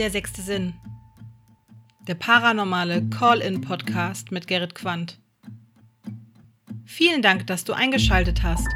[0.00, 0.72] Der sechste Sinn.
[2.08, 5.20] Der paranormale Call-in-Podcast mit Gerrit Quandt.
[6.86, 8.66] Vielen Dank, dass du eingeschaltet hast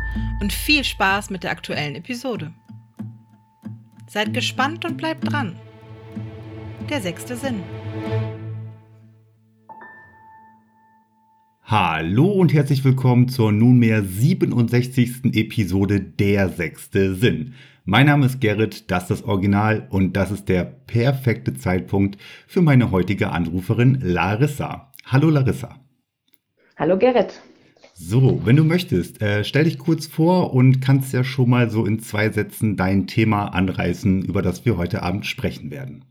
[0.42, 2.52] und viel Spaß mit der aktuellen Episode.
[4.06, 5.56] Seid gespannt und bleibt dran.
[6.90, 7.62] Der sechste Sinn.
[11.62, 15.34] Hallo und herzlich willkommen zur nunmehr 67.
[15.34, 17.54] Episode Der sechste Sinn.
[17.86, 22.62] Mein Name ist Gerrit, das ist das Original und das ist der perfekte Zeitpunkt für
[22.62, 24.90] meine heutige Anruferin Larissa.
[25.04, 25.76] Hallo Larissa.
[26.78, 27.42] Hallo Gerrit.
[27.92, 31.84] So, wenn du möchtest, äh, stell dich kurz vor und kannst ja schon mal so
[31.84, 36.06] in zwei Sätzen dein Thema anreißen, über das wir heute Abend sprechen werden.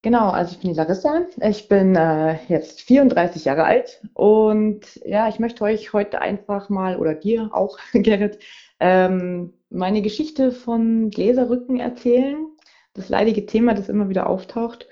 [0.00, 1.22] Genau, also ich bin die Larissa.
[1.42, 6.96] Ich bin äh, jetzt 34 Jahre alt und ja, ich möchte euch heute einfach mal
[6.96, 8.38] oder dir auch, Gerrit,
[8.84, 12.36] ähm, meine Geschichte von Gläserrücken erzählen,
[12.92, 14.86] das leidige Thema, das immer wieder auftaucht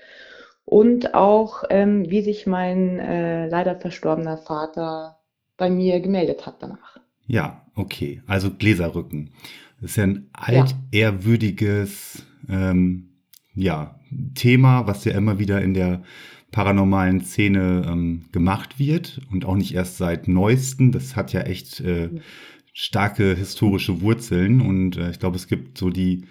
[0.65, 5.19] und auch, ähm, wie sich mein äh, leider verstorbener Vater
[5.57, 6.97] bei mir gemeldet hat danach.
[7.27, 8.23] Ja, okay.
[8.25, 9.29] Also Gläserrücken.
[9.79, 13.19] Das ist ja ein altehrwürdiges ähm,
[13.53, 13.99] ja,
[14.33, 16.01] Thema, was ja immer wieder in der
[16.51, 20.91] paranormalen Szene ähm, gemacht wird und auch nicht erst seit neuesten.
[20.91, 22.09] Das hat ja echt äh,
[22.73, 26.23] starke historische Wurzeln und äh, ich glaube, es gibt so die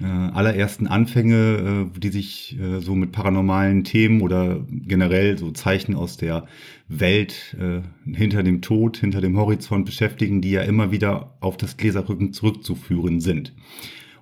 [0.00, 5.94] äh, allerersten Anfänge, äh, die sich äh, so mit paranormalen Themen oder generell so Zeichen
[5.94, 6.46] aus der
[6.88, 11.76] Welt äh, hinter dem Tod, hinter dem Horizont beschäftigen, die ja immer wieder auf das
[11.76, 13.52] Gläserrücken zurückzuführen sind.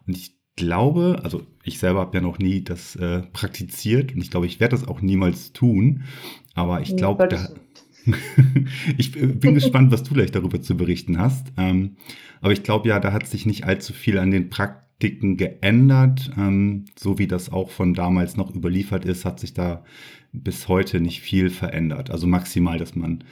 [0.07, 4.31] Und ich glaube, also ich selber habe ja noch nie das äh, praktiziert und ich
[4.31, 6.05] glaube, ich werde das auch niemals tun,
[6.55, 7.49] aber ich glaube, da
[8.99, 11.53] ich bin gespannt, was du gleich darüber zu berichten hast.
[11.57, 11.97] Ähm,
[12.41, 16.31] aber ich glaube ja, da hat sich nicht allzu viel an den Praktiken geändert.
[16.37, 19.85] Ähm, so wie das auch von damals noch überliefert ist, hat sich da
[20.33, 22.11] bis heute nicht viel verändert.
[22.11, 23.25] Also maximal, dass man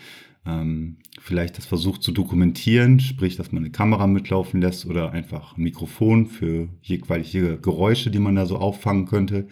[0.47, 5.57] ähm, vielleicht das versucht zu dokumentieren, sprich, dass man eine Kamera mitlaufen lässt oder einfach
[5.57, 9.49] ein Mikrofon für jegliche Geräusche, die man da so auffangen könnte.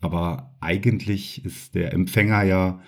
[0.00, 2.80] Aber eigentlich ist der Empfänger ja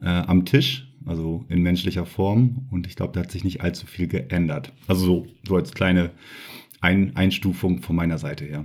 [0.00, 2.68] äh, am Tisch also in menschlicher Form.
[2.70, 4.72] Und ich glaube, da hat sich nicht allzu viel geändert.
[4.88, 6.10] Also so, so als kleine
[6.80, 8.64] Ein Einstufung von meiner Seite her.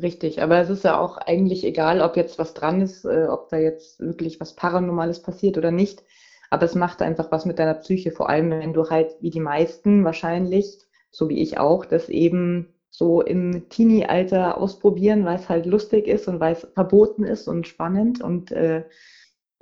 [0.00, 3.50] Richtig, aber es ist ja auch eigentlich egal, ob jetzt was dran ist, äh, ob
[3.50, 6.02] da jetzt wirklich was Paranormales passiert oder nicht.
[6.50, 9.40] Aber es macht einfach was mit deiner Psyche, vor allem wenn du halt wie die
[9.40, 10.78] meisten wahrscheinlich,
[11.10, 16.28] so wie ich auch, das eben so im Teenie-Alter ausprobieren, weil es halt lustig ist
[16.28, 18.84] und weil es verboten ist und spannend und äh,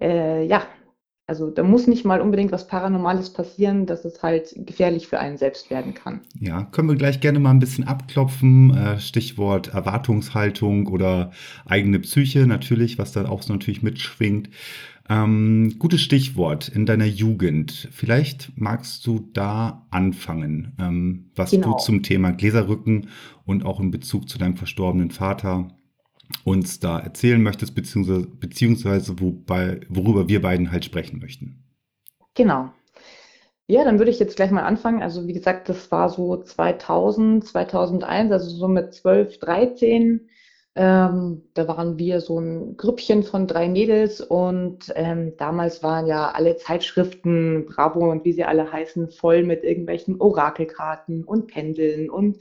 [0.00, 0.62] äh, ja,
[1.30, 5.38] also da muss nicht mal unbedingt was Paranormales passieren, dass es halt gefährlich für einen
[5.38, 6.22] selbst werden kann.
[6.40, 8.76] Ja, können wir gleich gerne mal ein bisschen abklopfen.
[8.76, 11.30] Äh, Stichwort Erwartungshaltung oder
[11.66, 14.50] eigene Psyche natürlich, was da auch so natürlich mitschwingt.
[15.08, 17.88] Ähm, gutes Stichwort in deiner Jugend.
[17.92, 21.74] Vielleicht magst du da anfangen, ähm, was genau.
[21.74, 23.06] du zum Thema Gläserrücken
[23.46, 25.68] und auch in Bezug zu deinem verstorbenen Vater
[26.44, 31.64] uns da erzählen möchtest, beziehungsweise, beziehungsweise wobei, worüber wir beiden halt sprechen möchten.
[32.34, 32.70] Genau.
[33.66, 35.02] Ja, dann würde ich jetzt gleich mal anfangen.
[35.02, 40.28] Also wie gesagt, das war so 2000, 2001, also so mit 12, 13.
[40.76, 46.30] Ähm, da waren wir so ein Grüppchen von drei Mädels und ähm, damals waren ja
[46.30, 52.38] alle Zeitschriften, Bravo und wie sie alle heißen, voll mit irgendwelchen Orakelkarten und Pendeln und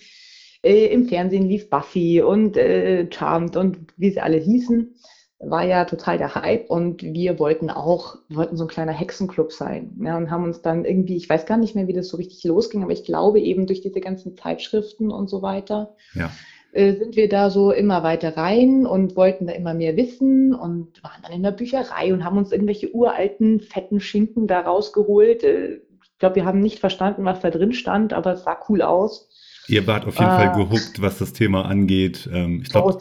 [0.63, 4.95] äh, Im Fernsehen lief Buffy und äh, Charmed und wie sie alle hießen.
[5.41, 9.53] War ja total der Hype und wir wollten auch, wir wollten so ein kleiner Hexenclub
[9.53, 9.97] sein.
[10.03, 12.43] Ja, und haben uns dann irgendwie, ich weiß gar nicht mehr, wie das so richtig
[12.43, 15.95] losging, aber ich glaube eben durch diese ganzen Zeitschriften und so weiter.
[16.13, 16.29] Ja
[16.71, 21.03] äh, sind wir da so immer weiter rein und wollten da immer mehr wissen und
[21.03, 25.43] waren dann in der Bücherei und haben uns irgendwelche uralten, fetten Schinken da rausgeholt.
[25.43, 28.81] Äh, ich glaube, wir haben nicht verstanden, was da drin stand, aber es sah cool
[28.81, 29.29] aus.
[29.69, 32.27] Ihr wart auf jeden äh, Fall gehuckt, was das Thema angeht.
[32.33, 32.97] Ähm, ich glaube,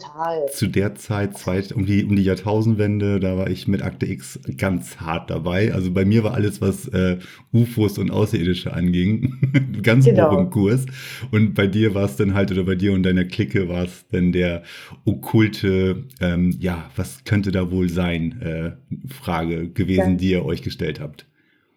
[0.51, 4.39] zu der Zeit, Zeit um, die, um die Jahrtausendwende, da war ich mit Akte X
[4.55, 5.73] ganz hart dabei.
[5.73, 7.17] Also bei mir war alles, was äh,
[7.51, 10.31] UFOs und Außerirdische anging, ganz genau.
[10.31, 10.85] hoch im Kurs.
[11.31, 14.05] Und bei dir war es dann halt, oder bei dir und deiner Clique war es
[14.11, 14.61] dann der
[15.05, 18.71] okkulte, ähm, ja, was könnte da wohl sein, äh,
[19.11, 21.25] Frage gewesen, ganz, die ihr euch gestellt habt.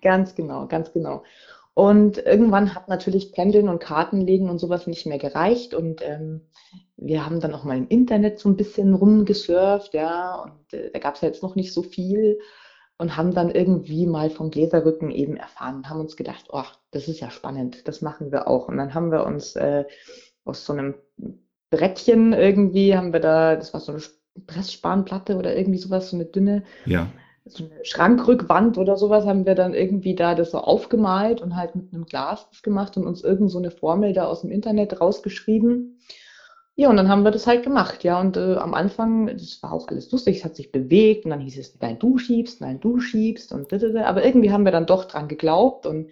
[0.02, 1.22] Ganz genau, ganz genau.
[1.74, 5.72] Und irgendwann hat natürlich Pendeln und Kartenlegen und sowas nicht mehr gereicht.
[5.72, 6.42] Und ähm,
[6.96, 10.98] wir haben dann auch mal im Internet so ein bisschen rumgesurft, ja, und äh, da
[10.98, 12.38] gab es ja jetzt noch nicht so viel
[12.98, 17.08] und haben dann irgendwie mal vom Gläserrücken eben erfahren und haben uns gedacht, oh, das
[17.08, 18.68] ist ja spannend, das machen wir auch.
[18.68, 19.84] Und dann haben wir uns äh,
[20.44, 20.94] aus so einem
[21.70, 24.02] Brettchen irgendwie, haben wir da, das war so eine
[24.46, 27.08] Pressspanplatte oder irgendwie sowas, so eine dünne, Ja.
[27.44, 31.74] So eine Schrankrückwand oder sowas, haben wir dann irgendwie da das so aufgemalt und halt
[31.74, 35.00] mit einem Glas das gemacht und uns irgend so eine Formel da aus dem Internet
[35.00, 35.98] rausgeschrieben.
[36.74, 38.18] Ja, und dann haben wir das halt gemacht, ja.
[38.20, 41.40] Und äh, am Anfang, das war auch alles lustig, es hat sich bewegt und dann
[41.40, 44.04] hieß es, nein, du schiebst, nein, du schiebst und da, da, da.
[44.06, 46.10] Aber irgendwie haben wir dann doch dran geglaubt und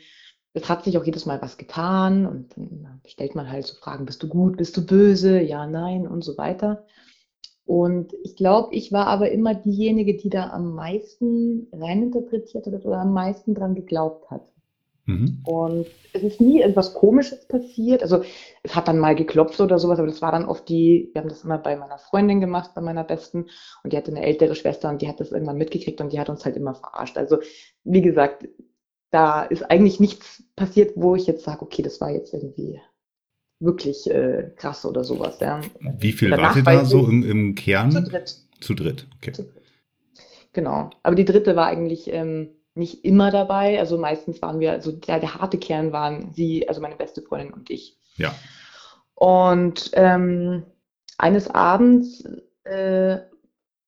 [0.53, 4.05] es hat sich auch jedes Mal was getan und dann stellt man halt so Fragen,
[4.05, 6.85] bist du gut, bist du böse, ja, nein und so weiter.
[7.71, 12.99] Und ich glaube, ich war aber immer diejenige, die da am meisten reininterpretiert hat oder
[12.99, 14.43] am meisten dran geglaubt hat.
[15.07, 15.45] Mhm.
[15.47, 18.03] Und es ist nie etwas Komisches passiert.
[18.03, 18.25] Also
[18.65, 21.29] es hat dann mal geklopft oder sowas, aber das war dann oft die, wir haben
[21.29, 23.47] das immer bei meiner Freundin gemacht, bei meiner Besten.
[23.85, 26.29] Und die hatte eine ältere Schwester und die hat das irgendwann mitgekriegt und die hat
[26.29, 27.17] uns halt immer verarscht.
[27.17, 27.39] Also
[27.85, 28.49] wie gesagt,
[29.13, 32.81] da ist eigentlich nichts passiert, wo ich jetzt sage, okay, das war jetzt irgendwie
[33.61, 35.39] wirklich äh, krass oder sowas.
[35.41, 35.61] Ja.
[35.99, 37.93] Wie viel Danach wart ihr da so im, im Kern?
[37.93, 38.37] Zu dritt.
[38.61, 39.07] Zu dritt.
[39.19, 39.33] Okay.
[39.33, 39.63] Zu dritt.
[40.53, 40.91] Genau.
[41.03, 43.79] Aber die dritte war eigentlich ähm, nicht immer dabei.
[43.79, 47.53] Also meistens waren wir, also der, der harte Kern waren sie, also meine beste Freundin
[47.53, 47.99] und ich.
[48.17, 48.35] Ja.
[49.15, 50.65] Und ähm,
[51.19, 52.25] eines Abends
[52.65, 53.19] äh,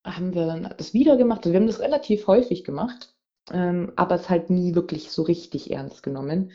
[0.04, 1.40] haben wir dann das wieder gemacht.
[1.40, 3.14] Also wir haben das relativ häufig gemacht,
[3.50, 6.52] ähm, aber es halt nie wirklich so richtig ernst genommen.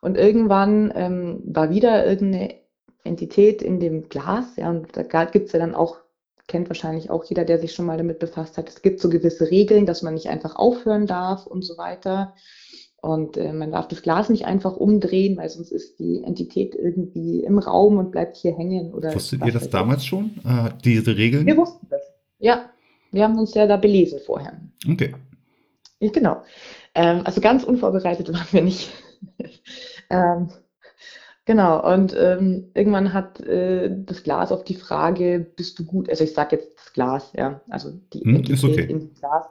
[0.00, 2.54] Und irgendwann ähm, war wieder irgendeine
[3.04, 5.98] Entität in dem Glas, ja, und da gibt es ja dann auch,
[6.46, 9.50] kennt wahrscheinlich auch jeder, der sich schon mal damit befasst hat, es gibt so gewisse
[9.50, 12.34] Regeln, dass man nicht einfach aufhören darf und so weiter.
[13.00, 17.44] Und äh, man darf das Glas nicht einfach umdrehen, weil sonst ist die Entität irgendwie
[17.44, 18.92] im Raum und bleibt hier hängen.
[18.92, 20.32] Oder Wusstet ihr das damals schon?
[20.44, 21.46] Äh, diese Regeln?
[21.46, 22.02] Wir wussten das.
[22.40, 22.70] Ja,
[23.12, 24.60] wir haben uns ja da belesen vorher.
[24.90, 25.14] Okay.
[26.00, 26.42] Genau.
[26.94, 28.90] Ähm, also ganz unvorbereitet waren wir nicht.
[30.10, 30.50] Ähm,
[31.44, 31.92] genau.
[31.94, 36.08] Und ähm, irgendwann hat äh, das Glas auf die Frage, bist du gut?
[36.10, 38.84] Also ich sage jetzt das Glas, ja, also die Hm, Entität okay.
[38.88, 39.46] in dem Glas.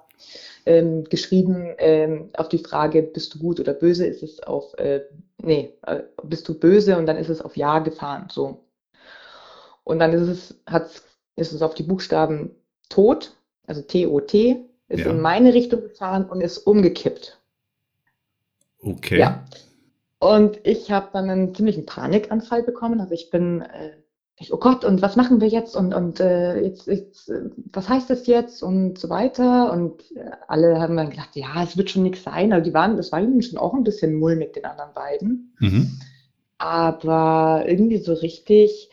[0.65, 5.01] Ähm, geschrieben ähm, auf die Frage, bist du gut oder böse, ist es auf, äh,
[5.41, 8.65] nee, äh, bist du böse und dann ist es auf Ja gefahren, so.
[9.83, 11.03] Und dann ist es, hat's,
[11.35, 12.51] ist es auf die Buchstaben
[12.89, 15.11] Tod, also T-O-T, ist Ja.
[15.11, 17.39] in meine Richtung gefahren und ist umgekippt.
[18.83, 19.19] Okay.
[19.19, 19.45] Ja.
[20.19, 22.99] Und ich habe dann einen ziemlichen Panikanfall bekommen.
[22.99, 23.91] Also ich bin, äh,
[24.37, 25.75] ich, oh Gott, und was machen wir jetzt?
[25.75, 28.63] Und, und äh, jetzt, jetzt, äh, was heißt das jetzt?
[28.63, 29.71] Und so weiter.
[29.71, 32.51] Und äh, alle haben dann gedacht, ja, es wird schon nichts sein.
[32.51, 35.55] Also die waren, das war ihnen schon auch ein bisschen mulmig, den anderen beiden.
[35.59, 35.99] Mhm.
[36.57, 38.89] Aber irgendwie so richtig,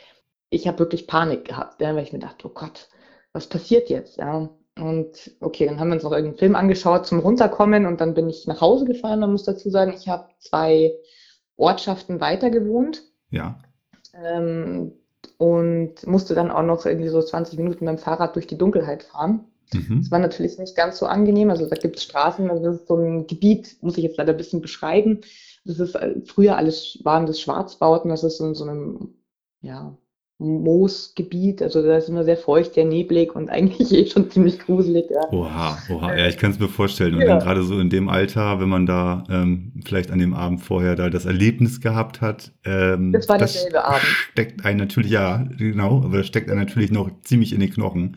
[0.51, 2.89] ich habe wirklich Panik gehabt, weil ich mir dachte, oh Gott,
[3.33, 4.19] was passiert jetzt?
[4.19, 4.51] Ja.
[4.79, 8.29] Und okay, dann haben wir uns noch irgendeinen Film angeschaut zum Runterkommen und dann bin
[8.29, 9.21] ich nach Hause gefahren.
[9.21, 10.93] Man muss dazu sagen, ich habe zwei
[11.57, 13.61] Ortschaften weiter gewohnt Ja.
[14.15, 14.93] ähm,
[15.39, 19.05] und musste dann auch noch irgendwie so 20 Minuten mit dem Fahrrad durch die Dunkelheit
[19.05, 19.45] fahren.
[19.73, 20.01] Mhm.
[20.03, 21.51] Das war natürlich nicht ganz so angenehm.
[21.51, 24.33] Also da gibt es Straßen, also das ist so ein Gebiet, muss ich jetzt leider
[24.33, 25.21] ein bisschen beschreiben.
[25.65, 29.15] Das ist äh, früher alles waren das Schwarzbauten, das ist in so einem
[29.61, 29.97] ja,
[30.39, 35.07] Moosgebiet, also da ist immer sehr feucht, sehr neblig und eigentlich eh schon ziemlich gruselig.
[35.11, 35.33] Ja.
[35.33, 37.15] Oha, oha, ja, ich kann es mir vorstellen.
[37.15, 37.27] Und Ja.
[37.29, 40.97] dann gerade so in dem Alter, wenn man da ähm, vielleicht an dem Abend vorher
[40.97, 44.03] da das Erlebnis gehabt hat, ähm, Das war derselbe Abend.
[44.33, 48.17] steckt einen natürlich, ja, genau, aber das steckt einen natürlich noch ziemlich in den Knochen.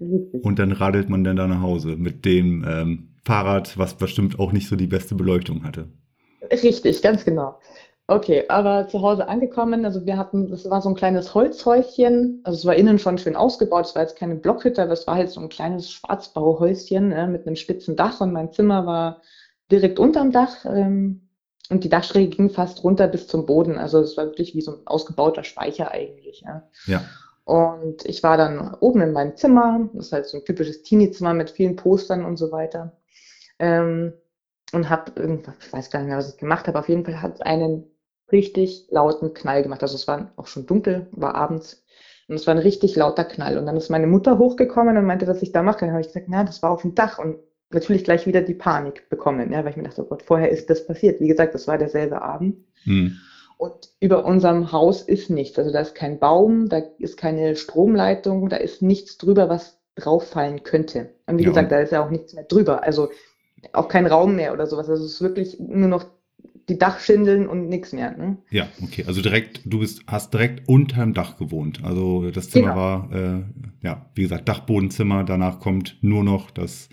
[0.00, 0.44] Richtig.
[0.44, 4.52] Und dann radelt man dann da nach Hause mit dem ähm, Fahrrad, was bestimmt auch
[4.52, 5.88] nicht so die beste Beleuchtung hatte.
[6.50, 7.58] Richtig, ganz genau.
[8.12, 12.58] Okay, aber zu Hause angekommen, also wir hatten, das war so ein kleines Holzhäuschen, also
[12.58, 15.30] es war innen schon schön ausgebaut, es war jetzt keine Blockhütte, aber es war halt
[15.30, 19.22] so ein kleines Schwarzbauhäuschen äh, mit einem spitzen Dach und mein Zimmer war
[19.70, 21.30] direkt unterm Dach ähm,
[21.70, 24.72] und die Dachschräge ging fast runter bis zum Boden, also es war wirklich wie so
[24.72, 26.42] ein ausgebauter Speicher eigentlich.
[26.42, 26.68] Ja.
[26.84, 27.02] Ja.
[27.44, 31.32] Und ich war dann oben in meinem Zimmer, das ist halt so ein typisches Teenie-Zimmer
[31.32, 32.92] mit vielen Postern und so weiter.
[33.58, 34.12] Ähm,
[34.74, 37.22] und habe irgendwas, ich weiß gar nicht mehr, was ich gemacht habe, auf jeden Fall
[37.22, 37.91] hat es einen
[38.32, 39.82] richtig lauten Knall gemacht.
[39.82, 41.84] Also es war auch schon dunkel, war abends.
[42.28, 43.58] Und es war ein richtig lauter Knall.
[43.58, 45.80] Und dann ist meine Mutter hochgekommen und meinte, was ich da mache.
[45.80, 47.18] Dann habe ich gesagt, na, das war auf dem Dach.
[47.18, 47.36] Und
[47.70, 50.70] natürlich gleich wieder die Panik bekommen, ja, weil ich mir dachte, oh Gott, vorher ist
[50.70, 51.20] das passiert.
[51.20, 52.56] Wie gesagt, das war derselbe Abend.
[52.84, 53.18] Hm.
[53.56, 55.58] Und über unserem Haus ist nichts.
[55.58, 60.28] Also da ist kein Baum, da ist keine Stromleitung, da ist nichts drüber, was drauf
[60.28, 61.14] fallen könnte.
[61.26, 62.82] Und wie Ja, gesagt, da ist ja auch nichts mehr drüber.
[62.82, 63.10] Also
[63.72, 64.88] auch kein Raum mehr oder sowas.
[64.88, 66.04] Also es ist wirklich nur noch
[66.68, 68.16] die Dachschindeln und nichts mehr.
[68.16, 68.38] Ne?
[68.50, 69.04] Ja, okay.
[69.06, 71.82] Also direkt, du bist, hast direkt unterm Dach gewohnt.
[71.84, 72.76] Also das Zimmer Genau.
[72.76, 73.42] war, äh,
[73.82, 75.24] ja, wie gesagt, Dachbodenzimmer.
[75.24, 76.88] Danach kommt nur noch das.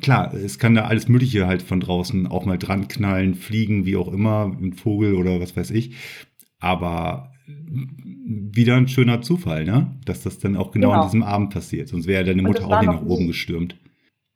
[0.00, 3.96] Klar, es kann da alles Mögliche halt von draußen auch mal dran knallen, fliegen, wie
[3.96, 5.94] auch immer, ein Vogel oder was weiß ich.
[6.58, 9.92] Aber wieder ein schöner Zufall, ne?
[10.04, 11.00] Dass das dann auch genau, genau.
[11.02, 11.88] an diesem Abend passiert.
[11.88, 13.76] Sonst wäre deine Mutter auch nicht nach oben gestürmt.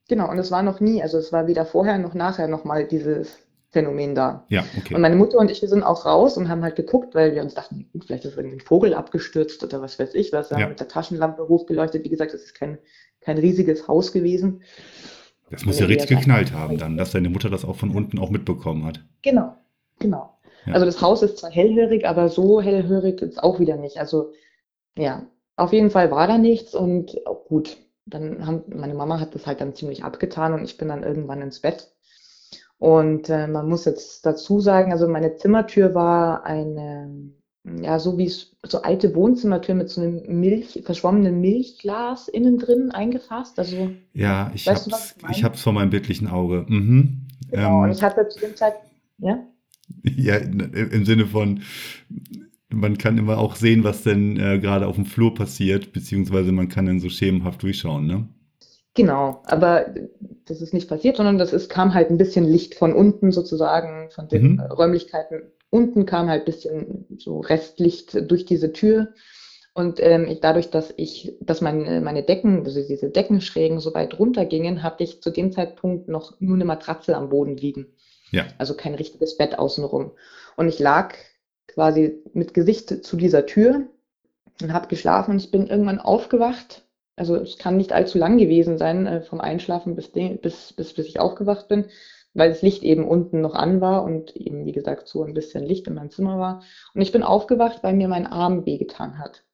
[0.08, 3.47] Genau, und es war noch nie, also es war weder vorher noch nachher nochmal dieses
[3.70, 4.46] Phänomen da.
[4.48, 4.94] Ja, okay.
[4.94, 7.42] Und meine Mutter und ich, wir sind auch raus und haben halt geguckt, weil wir
[7.42, 10.50] uns dachten, gut, vielleicht ist irgendwie ein Vogel abgestürzt oder was weiß ich was.
[10.50, 10.62] Wir ja.
[10.64, 12.04] haben mit der Taschenlampe hochgeleuchtet.
[12.04, 12.78] Wie gesagt, es ist kein,
[13.20, 14.62] kein riesiges Haus gewesen.
[15.50, 18.30] Das muss ja richtig geknallt haben dann, dass deine Mutter das auch von unten auch
[18.30, 19.00] mitbekommen hat.
[19.22, 19.54] Genau,
[19.98, 20.38] genau.
[20.66, 20.74] Ja.
[20.74, 23.98] Also das Haus ist zwar hellhörig, aber so hellhörig ist auch wieder nicht.
[23.98, 24.32] Also
[24.96, 27.76] ja, auf jeden Fall war da nichts und auch gut.
[28.06, 31.42] Dann haben, meine Mama hat das halt dann ziemlich abgetan und ich bin dann irgendwann
[31.42, 31.92] ins Bett.
[32.78, 37.32] Und äh, man muss jetzt dazu sagen, also meine Zimmertür war eine,
[37.64, 42.92] ja, so wie es so alte Wohnzimmertür mit so einem Milch, verschwommenen Milchglas innen drin
[42.92, 43.58] eingefasst.
[43.58, 46.66] Also, ja, ich habe es ich hab's vor meinem bildlichen Auge.
[46.68, 47.26] Mhm.
[47.50, 48.74] Genau, ähm, und ich hatte zu dem Zeit,
[49.18, 49.44] ja?
[50.04, 51.62] Ja, im Sinne von,
[52.68, 56.68] man kann immer auch sehen, was denn äh, gerade auf dem Flur passiert, beziehungsweise man
[56.68, 58.28] kann dann so schemenhaft durchschauen, ne?
[58.98, 59.94] Genau, aber
[60.46, 64.10] das ist nicht passiert, sondern das ist, kam halt ein bisschen Licht von unten sozusagen,
[64.10, 64.60] von den mhm.
[64.60, 65.52] Räumlichkeiten.
[65.70, 69.14] Unten kam halt ein bisschen so Restlicht durch diese Tür.
[69.72, 74.18] Und ähm, ich, dadurch, dass ich, dass meine, meine Decken, also diese Deckenschrägen so weit
[74.18, 77.86] runtergingen, hatte ich zu dem Zeitpunkt noch nur eine Matratze am Boden liegen.
[78.32, 78.46] Ja.
[78.58, 80.10] Also kein richtiges Bett außenrum.
[80.56, 81.14] Und ich lag
[81.68, 83.86] quasi mit Gesicht zu dieser Tür
[84.60, 86.82] und habe geschlafen und ich bin irgendwann aufgewacht.
[87.18, 91.06] Also es kann nicht allzu lang gewesen sein, äh, vom Einschlafen bis, bis, bis, bis
[91.06, 91.86] ich aufgewacht bin,
[92.34, 95.64] weil das Licht eben unten noch an war und eben, wie gesagt, so ein bisschen
[95.64, 96.62] Licht in meinem Zimmer war.
[96.94, 99.44] Und ich bin aufgewacht, weil mir mein Arm wehgetan hat.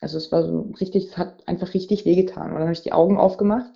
[0.00, 2.48] Also es war so richtig, es hat einfach richtig wehgetan.
[2.48, 3.70] Und dann habe ich die Augen aufgemacht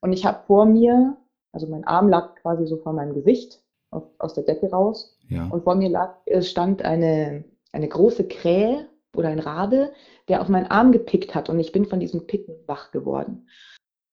[0.00, 1.18] und ich habe vor mir,
[1.52, 5.18] also mein Arm lag quasi so vor meinem Gesicht aus, aus der Decke raus.
[5.28, 5.48] Ja.
[5.48, 9.92] Und vor mir lag, es stand eine, eine große Krähe oder ein Rabe,
[10.28, 13.48] der auf meinen Arm gepickt hat und ich bin von diesem Picken wach geworden.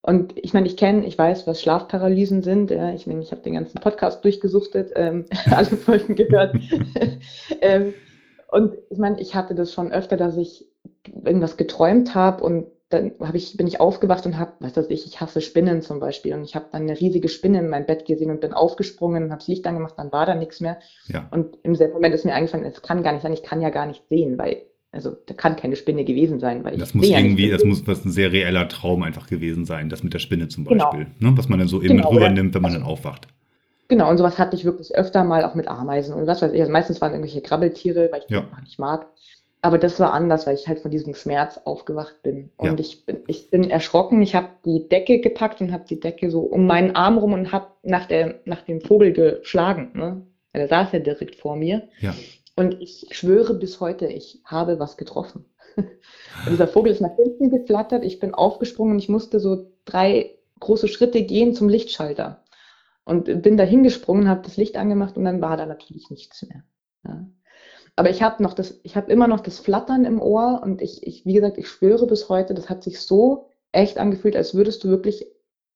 [0.03, 2.71] Und ich meine, ich kenne, ich weiß, was Schlafparalysen sind.
[2.71, 6.55] Ja, ich meine, ich habe den ganzen Podcast durchgesuchtet, ähm, alle Folgen gehört.
[7.61, 7.93] ähm,
[8.49, 10.67] und ich meine, ich hatte das schon öfter, dass ich
[11.23, 15.05] irgendwas geträumt habe und dann hab ich, bin ich aufgewacht und habe, was weiß ich,
[15.05, 16.33] ich hasse Spinnen zum Beispiel.
[16.33, 19.31] Und ich habe dann eine riesige Spinne in mein Bett gesehen und bin aufgesprungen und
[19.31, 20.79] habe das Licht angemacht, dann war da nichts mehr.
[21.07, 21.27] Ja.
[21.31, 23.69] Und im selben Moment ist mir eingefallen, es kann gar nicht sein, ich kann ja
[23.69, 27.47] gar nicht sehen, weil, also da kann keine Spinne gewesen sein, weil das muss irgendwie,
[27.47, 30.49] ja das muss was ein sehr reeller Traum einfach gewesen sein, das mit der Spinne
[30.49, 30.85] zum genau.
[30.85, 31.31] Beispiel, genau.
[31.31, 33.27] ne, was man dann so eben genau, rübernimmt, wenn man also, dann aufwacht.
[33.87, 36.59] Genau, und sowas hatte ich wirklich öfter mal auch mit Ameisen und was weiß ich.
[36.59, 38.41] Also meistens waren irgendwelche Krabbeltiere, weil ich ja.
[38.41, 39.07] das nicht mag.
[39.63, 42.49] Aber das war anders, weil ich halt von diesem Schmerz aufgewacht bin.
[42.57, 42.79] Und ja.
[42.79, 44.21] ich, bin, ich bin erschrocken.
[44.21, 47.51] Ich habe die Decke gepackt und habe die Decke so um meinen Arm rum und
[47.51, 48.07] habe nach,
[48.45, 49.91] nach dem Vogel geschlagen.
[49.93, 50.21] Ne?
[50.55, 51.87] Der saß ja direkt vor mir.
[51.99, 52.15] Ja.
[52.55, 55.45] Und ich schwöre bis heute, ich habe was getroffen.
[55.75, 55.87] und
[56.49, 58.03] dieser Vogel ist nach hinten geflattert.
[58.03, 62.43] Ich bin aufgesprungen und ich musste so drei große Schritte gehen zum Lichtschalter.
[63.03, 66.63] Und bin da hingesprungen, habe das Licht angemacht und dann war da natürlich nichts mehr.
[67.03, 67.25] Ja.
[67.95, 71.05] Aber ich habe noch das, ich habe immer noch das Flattern im Ohr und ich,
[71.05, 74.83] ich, wie gesagt, ich schwöre bis heute, das hat sich so echt angefühlt, als würdest
[74.83, 75.25] du wirklich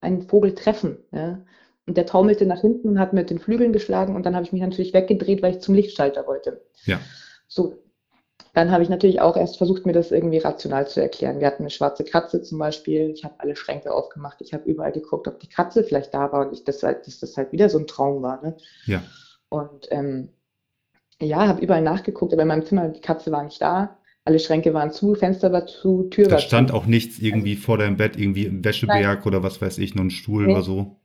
[0.02, 1.00] einen Vogel treffen.
[1.12, 1.44] Ja?
[1.88, 4.52] Und der taumelte nach hinten und hat mit den Flügeln geschlagen und dann habe ich
[4.52, 6.62] mich natürlich weggedreht, weil ich zum Lichtschalter wollte.
[6.86, 7.00] Ja.
[7.48, 7.82] So.
[8.54, 11.42] Dann habe ich natürlich auch erst versucht, mir das irgendwie rational zu erklären.
[11.42, 13.12] Wir hatten eine schwarze Katze zum Beispiel.
[13.12, 14.38] Ich habe alle Schränke aufgemacht.
[14.40, 17.20] Ich habe überall geguckt, ob die Katze vielleicht da war und ich, das, halt, dass
[17.20, 18.42] das halt wieder so ein Traum war.
[18.42, 18.56] Ne?
[18.86, 19.04] Ja.
[19.50, 20.30] Und ähm,
[21.22, 23.98] ja, habe überall nachgeguckt, aber in meinem Zimmer, die Katze war nicht da.
[24.24, 26.44] Alle Schränke waren zu, Fenster war zu, Tür da war zu.
[26.44, 29.28] Da stand auch nichts irgendwie vor deinem Bett, irgendwie ein Wäscheberg Nein.
[29.28, 30.54] oder was weiß ich, noch ein Stuhl nee.
[30.54, 30.96] oder so.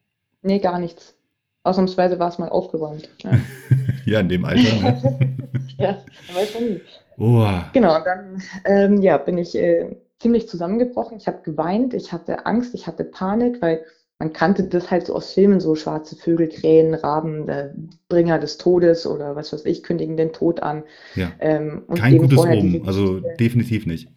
[0.42, 1.14] Nee, gar nichts.
[1.62, 3.08] Ausnahmsweise war es mal aufgeräumt.
[3.22, 3.32] Ja,
[4.06, 4.62] ja in dem Alter.
[4.62, 5.36] Ne?
[5.78, 5.98] ja,
[6.34, 6.80] weiß man nie.
[7.18, 7.46] Oh.
[7.74, 11.18] Genau, und dann ähm, ja, bin ich äh, ziemlich zusammengebrochen.
[11.18, 13.84] Ich habe geweint, ich hatte Angst, ich hatte Panik, weil
[14.18, 17.74] man kannte das halt so aus Filmen, so schwarze Vögel, Krähen, Raben, der
[18.08, 20.84] Bringer des Todes oder was weiß ich, kündigen den Tod an.
[21.14, 21.32] Ja.
[21.40, 24.08] Ähm, Kein gutes Omen, also definitiv nicht.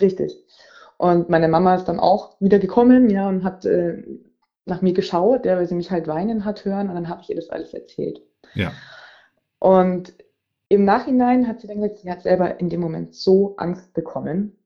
[0.00, 0.34] Richtig.
[0.98, 4.02] Und meine Mama ist dann auch wieder gekommen, ja, und hat äh,
[4.68, 7.30] nach mir geschaut, ja, weil sie mich halt weinen hat hören und dann habe ich
[7.30, 8.20] ihr das alles erzählt.
[8.54, 8.72] Ja.
[9.58, 10.14] Und
[10.68, 14.58] im Nachhinein hat sie dann gesagt, sie hat selber in dem Moment so Angst bekommen,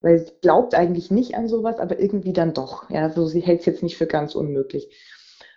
[0.00, 2.90] weil sie glaubt eigentlich nicht an sowas, aber irgendwie dann doch.
[2.90, 4.90] Ja, so sie hält es jetzt nicht für ganz unmöglich.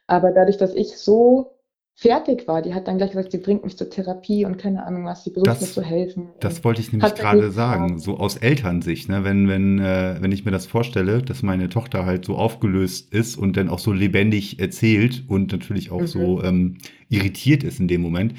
[0.06, 1.57] Aber dadurch, dass ich so
[2.00, 5.06] fertig war, die hat dann gleich gesagt, sie bringt mich zur Therapie und keine Ahnung
[5.06, 6.30] was, sie versucht das, mir zu helfen.
[6.39, 9.24] Das wollte ich nämlich gerade sagen, so aus Elternsicht, ne?
[9.24, 13.36] wenn, wenn, äh, wenn ich mir das vorstelle, dass meine Tochter halt so aufgelöst ist
[13.36, 16.08] und dann auch so lebendig erzählt und natürlich auch mhm.
[16.08, 16.77] so ähm,
[17.10, 18.36] irritiert ist in dem Moment,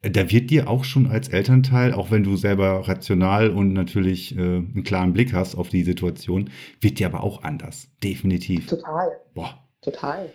[0.00, 4.40] da wird dir auch schon als Elternteil, auch wenn du selber rational und natürlich äh,
[4.40, 6.48] einen klaren Blick hast auf die Situation,
[6.80, 7.88] wird dir aber auch anders.
[8.02, 8.66] Definitiv.
[8.66, 9.10] Total.
[9.34, 9.58] Boah.
[9.82, 10.32] Total.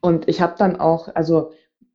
[0.00, 1.52] Und ich habe dann auch, also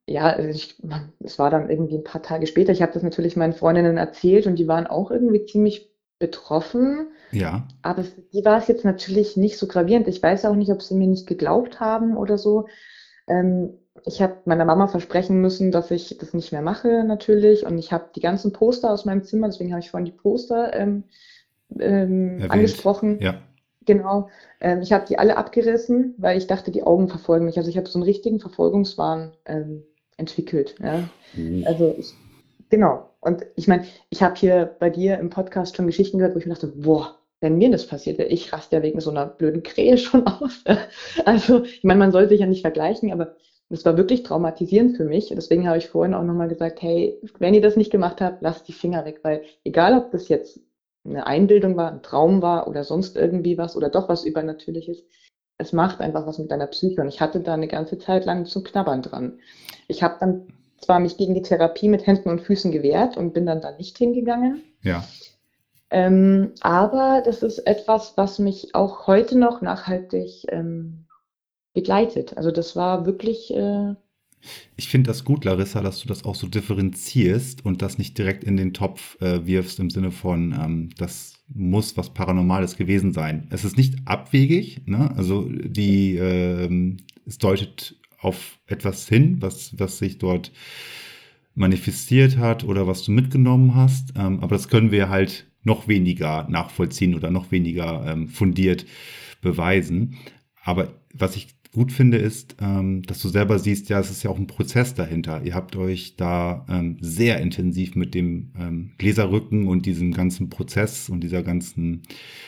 [0.08, 0.78] ja, ich,
[1.24, 4.46] es war dann irgendwie ein paar Tage später, ich habe das natürlich meinen Freundinnen erzählt
[4.46, 7.08] und die waren auch irgendwie ziemlich betroffen.
[7.32, 7.68] Ja.
[7.82, 10.08] Aber für die war es jetzt natürlich nicht so gravierend.
[10.08, 12.68] Ich weiß auch nicht, ob sie mir nicht geglaubt haben oder so.
[13.28, 13.74] Ähm,
[14.06, 17.66] ich habe meiner Mama versprechen müssen, dass ich das nicht mehr mache, natürlich.
[17.66, 20.74] Und ich habe die ganzen Poster aus meinem Zimmer, deswegen habe ich vorhin die Poster
[20.74, 21.04] ähm,
[21.80, 23.20] ähm, angesprochen.
[23.20, 23.42] Ja.
[23.86, 24.30] Genau.
[24.60, 27.58] Ähm, ich habe die alle abgerissen, weil ich dachte, die Augen verfolgen mich.
[27.58, 29.84] Also ich habe so einen richtigen Verfolgungswahn ähm,
[30.18, 30.76] entwickelt.
[30.82, 31.08] Ja.
[31.34, 31.64] Mhm.
[31.68, 32.14] Also ich,
[32.70, 33.10] genau.
[33.20, 36.46] Und ich meine, ich habe hier bei dir im Podcast schon Geschichten gehört, wo ich
[36.46, 39.98] mir dachte, boah, wenn mir das passiert, ich raste ja wegen so einer blöden Krähe
[39.98, 40.64] schon aus.
[41.26, 43.36] Also, ich meine, man soll sich ja nicht vergleichen, aber
[43.70, 45.34] das war wirklich traumatisierend für mich.
[45.36, 48.68] Deswegen habe ich vorhin auch nochmal gesagt, hey, wenn ihr das nicht gemacht habt, lasst
[48.68, 50.60] die Finger weg, weil egal, ob das jetzt
[51.06, 55.04] eine Einbildung war, ein Traum war oder sonst irgendwie was oder doch was Übernatürliches,
[55.58, 57.02] es macht einfach was mit deiner Psyche.
[57.02, 59.40] Und ich hatte da eine ganze Zeit lang zum Knabbern dran.
[59.88, 60.48] Ich habe dann
[60.78, 63.98] zwar mich gegen die Therapie mit Händen und Füßen gewehrt und bin dann da nicht
[63.98, 64.64] hingegangen.
[64.82, 65.04] Ja.
[65.92, 71.06] Ähm, aber das ist etwas, was mich auch heute noch nachhaltig ähm,
[71.74, 72.36] begleitet.
[72.38, 73.54] Also das war wirklich.
[73.54, 73.96] Äh,
[74.76, 78.44] ich finde das gut, Larissa, dass du das auch so differenzierst und das nicht direkt
[78.44, 83.48] in den Topf äh, wirfst im Sinne von, ähm, das muss was Paranormales gewesen sein.
[83.52, 85.14] Es ist nicht abwegig, ne?
[85.16, 90.52] also die, äh, es deutet auf etwas hin, was, was sich dort
[91.54, 96.48] manifestiert hat oder was du mitgenommen hast, ähm, aber das können wir halt noch weniger
[96.50, 98.86] nachvollziehen oder noch weniger ähm, fundiert
[99.42, 100.18] beweisen.
[100.64, 104.32] Aber was ich gut finde, ist, ähm, dass du selber siehst, ja, es ist ja
[104.32, 105.44] auch ein Prozess dahinter.
[105.44, 111.10] Ihr habt euch da ähm, sehr intensiv mit dem ähm, Gläserrücken und diesem ganzen Prozess
[111.10, 112.04] und dieser ganzen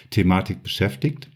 [0.09, 1.29] Thematik beschäftigt.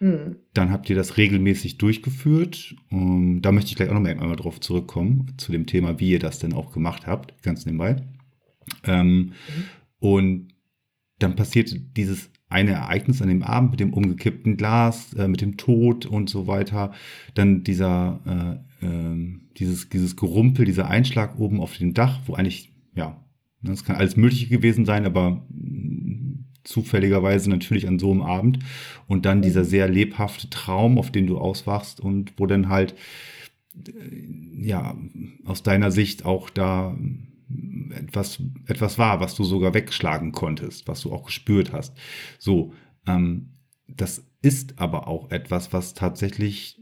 [0.00, 0.36] Mhm.
[0.52, 2.74] Dann habt ihr das regelmäßig durchgeführt.
[2.90, 6.10] Um, da möchte ich gleich auch noch mal einmal drauf zurückkommen, zu dem Thema, wie
[6.10, 8.02] ihr das denn auch gemacht habt, ganz nebenbei.
[8.84, 9.32] Ähm, mhm.
[10.00, 10.48] Und
[11.20, 15.56] dann passierte dieses eine Ereignis an dem Abend mit dem umgekippten Glas, äh, mit dem
[15.56, 16.92] Tod und so weiter.
[17.34, 22.72] Dann dieser, äh, äh, dieses, dieses Gerumpel, dieser Einschlag oben auf dem Dach, wo eigentlich,
[22.94, 23.20] ja,
[23.62, 28.60] das kann alles Mögliche gewesen sein, aber mh, zufälligerweise natürlich an so einem Abend.
[29.08, 32.94] Und dann dieser sehr lebhafte Traum, auf den du auswachst und wo dann halt,
[33.86, 34.96] äh, ja,
[35.44, 36.96] aus deiner Sicht auch da
[37.90, 41.96] etwas, etwas war, was du sogar wegschlagen konntest, was du auch gespürt hast.
[42.38, 42.72] So,
[43.06, 43.52] ähm,
[43.88, 46.80] das ist aber auch etwas, was tatsächlich,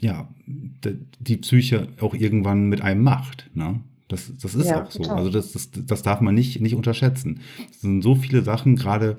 [0.00, 3.50] ja, die Psyche auch irgendwann mit einem macht.
[3.54, 3.80] Ne?
[4.12, 4.98] Das, das ist ja, auch so.
[4.98, 5.16] Total.
[5.16, 7.40] Also das, das, das darf man nicht, nicht unterschätzen.
[7.70, 9.16] Es sind so viele Sachen, gerade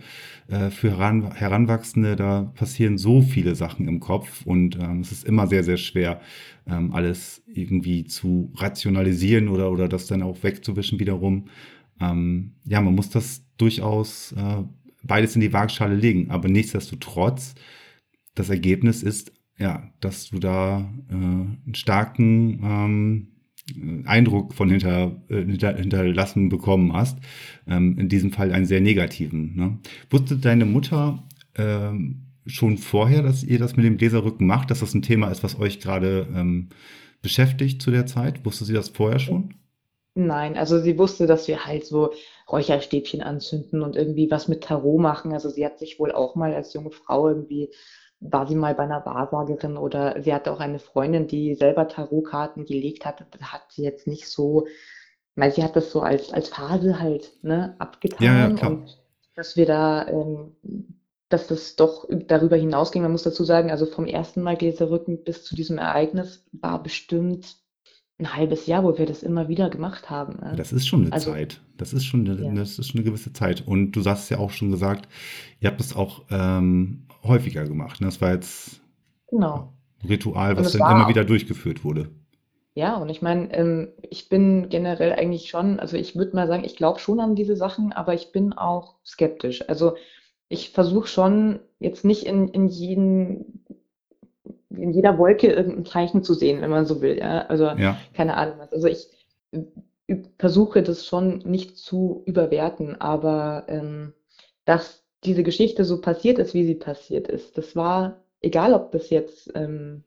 [0.47, 5.25] äh, für Heran, Heranwachsende, da passieren so viele Sachen im Kopf und ähm, es ist
[5.25, 6.21] immer sehr, sehr schwer,
[6.67, 11.47] ähm, alles irgendwie zu rationalisieren oder, oder das dann auch wegzuwischen wiederum.
[11.99, 14.63] Ähm, ja, man muss das durchaus äh,
[15.03, 17.55] beides in die Waagschale legen, aber nichtsdestotrotz,
[18.35, 23.27] das Ergebnis ist, ja, dass du da äh, einen starken ähm,
[24.05, 27.17] Eindruck von hinter, äh, hinter, hinterlassen bekommen hast.
[27.67, 29.55] Ähm, in diesem Fall einen sehr negativen.
[29.55, 29.77] Ne?
[30.09, 31.23] Wusste deine Mutter
[31.55, 35.43] ähm, schon vorher, dass ihr das mit dem Gläserrücken macht, dass das ein Thema ist,
[35.43, 36.69] was euch gerade ähm,
[37.21, 38.45] beschäftigt zu der Zeit?
[38.45, 39.55] Wusste sie das vorher schon?
[40.15, 42.11] Nein, also sie wusste, dass wir halt so
[42.51, 45.33] Räucherstäbchen anzünden und irgendwie was mit Tarot machen.
[45.33, 47.69] Also sie hat sich wohl auch mal als junge Frau irgendwie
[48.29, 52.65] war sie mal bei einer Wahrsagerin oder sie hatte auch eine Freundin, die selber Tarotkarten
[52.65, 53.25] gelegt hat.
[53.31, 54.67] Das hat sie jetzt nicht so,
[55.35, 58.25] weil sie hat das so als, als Phase halt ne, abgetan.
[58.25, 58.71] Ja, ja, klar.
[58.71, 58.97] Und
[59.35, 60.55] dass wir da, ähm,
[61.29, 63.01] dass das doch darüber hinausging.
[63.01, 67.57] Man muss dazu sagen, also vom ersten Mal Gläserrücken bis zu diesem Ereignis war bestimmt
[68.23, 70.39] ein halbes Jahr, wo wir das immer wieder gemacht haben.
[70.39, 70.55] Ne?
[70.55, 71.61] Das ist schon eine also, Zeit.
[71.77, 72.51] Das ist schon eine, ja.
[72.53, 73.67] das ist schon eine gewisse Zeit.
[73.67, 75.07] Und du hast ja auch schon gesagt,
[75.59, 78.01] ihr habt das auch ähm, häufiger gemacht.
[78.01, 78.07] Ne?
[78.07, 78.81] Das war jetzt
[79.29, 79.73] genau.
[80.01, 82.09] ein Ritual, was dann immer wieder durchgeführt wurde.
[82.75, 86.63] Ja, und ich meine, ähm, ich bin generell eigentlich schon, also ich würde mal sagen,
[86.63, 89.67] ich glaube schon an diese Sachen, aber ich bin auch skeptisch.
[89.69, 89.95] Also
[90.49, 93.63] ich versuche schon jetzt nicht in, in jeden
[94.75, 97.17] in jeder Wolke irgendein Zeichen zu sehen, wenn man so will.
[97.17, 97.45] Ja?
[97.47, 97.97] Also ja.
[98.13, 98.73] keine Ahnung was.
[98.73, 99.07] Also ich
[100.37, 104.13] versuche das schon nicht zu überwerten, aber ähm,
[104.65, 109.09] dass diese Geschichte so passiert ist, wie sie passiert ist, das war egal, ob das
[109.09, 110.03] jetzt ähm,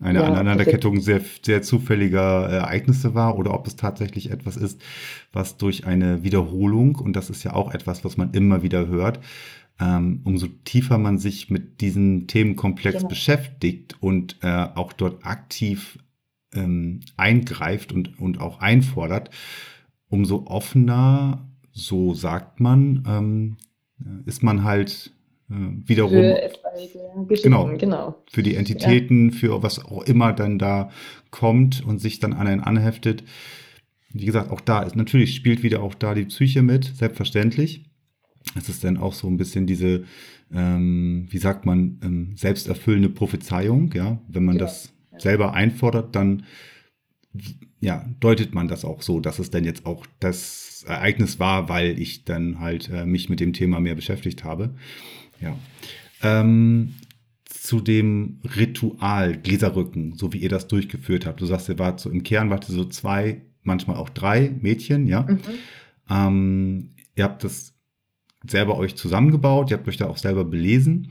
[0.00, 4.80] eine Ja, Aneinanderkettung sehr, sehr zufälliger Ereignisse war oder ob es tatsächlich etwas ist,
[5.32, 9.18] was durch eine Wiederholung, und das ist ja auch etwas, was man immer wieder hört,
[9.80, 15.98] ähm, umso tiefer man sich mit diesem Themenkomplex genau, beschäftigt und äh, auch dort aktiv
[16.54, 19.30] ähm, eingreift und, und auch einfordert,
[20.08, 23.56] umso offener, so sagt man, ähm,
[24.26, 25.12] ist man halt
[25.50, 26.38] äh, wiederum für
[27.42, 28.22] Genau, genau.
[28.30, 30.90] für die Ja, Entitäten, für was auch immer dann da
[31.30, 33.24] kommt und sich dann an einen anheftet.
[34.10, 37.87] Wie gesagt, auch da ist natürlich spielt wieder auch da die Psyche mit, selbstverständlich.
[38.56, 40.04] Es ist dann auch so ein bisschen diese,
[40.52, 44.20] ähm, wie sagt man, ähm, selbsterfüllende Prophezeiung, ja.
[44.28, 44.66] Wenn man genau.
[44.66, 45.20] das Ja.
[45.20, 46.44] selber einfordert, dann
[47.80, 51.98] ja, deutet man das auch so, dass es dann jetzt auch das Ereignis war, weil
[51.98, 54.74] ich dann halt äh, mich mit dem Thema mehr beschäftigt habe.
[55.40, 55.56] Ja.
[56.22, 56.94] Ähm,
[57.44, 61.40] zu dem Ritual Gläserrücken, so wie ihr das durchgeführt habt.
[61.40, 65.06] Du sagst, ihr wart so im Kern, wart ihr so zwei, manchmal auch drei Mädchen,
[65.06, 65.22] ja.
[65.22, 65.38] Mhm.
[66.10, 67.74] Ähm, ihr habt das
[68.50, 71.10] selber euch zusammengebaut, ihr habt euch da auch selber belesen.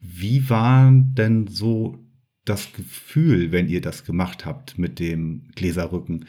[0.00, 1.98] Wie war denn so
[2.44, 6.24] das Gefühl, wenn ihr das gemacht habt mit dem Gläserrücken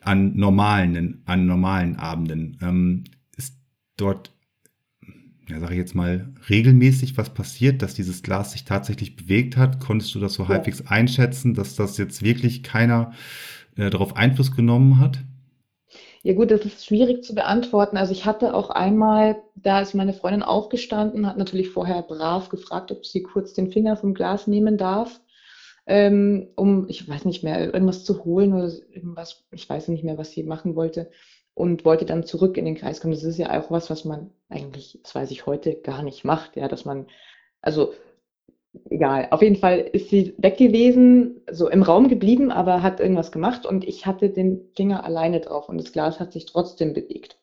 [0.00, 2.58] an normalen, an normalen Abenden?
[2.60, 3.04] Ähm,
[3.36, 3.54] ist
[3.96, 4.32] dort,
[5.48, 9.80] ja, sage ich jetzt mal, regelmäßig was passiert, dass dieses Glas sich tatsächlich bewegt hat?
[9.80, 10.48] Konntest du das so Ja.
[10.50, 13.12] halbwegs einschätzen, dass das jetzt wirklich keiner
[13.76, 15.24] äh, darauf Einfluss genommen hat?
[16.24, 17.96] Ja gut, das ist schwierig zu beantworten.
[17.96, 22.92] Also ich hatte auch einmal, da ist meine Freundin aufgestanden, hat natürlich vorher brav gefragt,
[22.92, 25.20] ob sie kurz den Finger vom Glas nehmen darf,
[25.86, 30.16] ähm, um, ich weiß nicht mehr, irgendwas zu holen oder irgendwas, ich weiß nicht mehr,
[30.16, 31.10] was sie machen wollte
[31.54, 33.14] und wollte dann zurück in den Kreis kommen.
[33.14, 36.56] Das ist ja auch was, was man eigentlich, das weiß ich heute, gar nicht macht,
[36.56, 37.06] ja, dass man,
[37.60, 37.94] also
[38.88, 43.30] Egal, auf jeden Fall ist sie weg gewesen, so im Raum geblieben, aber hat irgendwas
[43.30, 47.38] gemacht und ich hatte den Finger alleine drauf und das Glas hat sich trotzdem bewegt.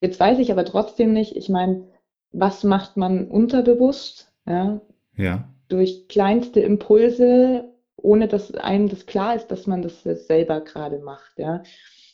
[0.00, 1.88] Jetzt weiß ich aber trotzdem nicht, ich meine,
[2.32, 4.80] was macht man unterbewusst, ja,
[5.16, 10.98] Ja, durch kleinste Impulse, ohne dass einem das klar ist, dass man das selber gerade
[10.98, 11.62] macht, ja.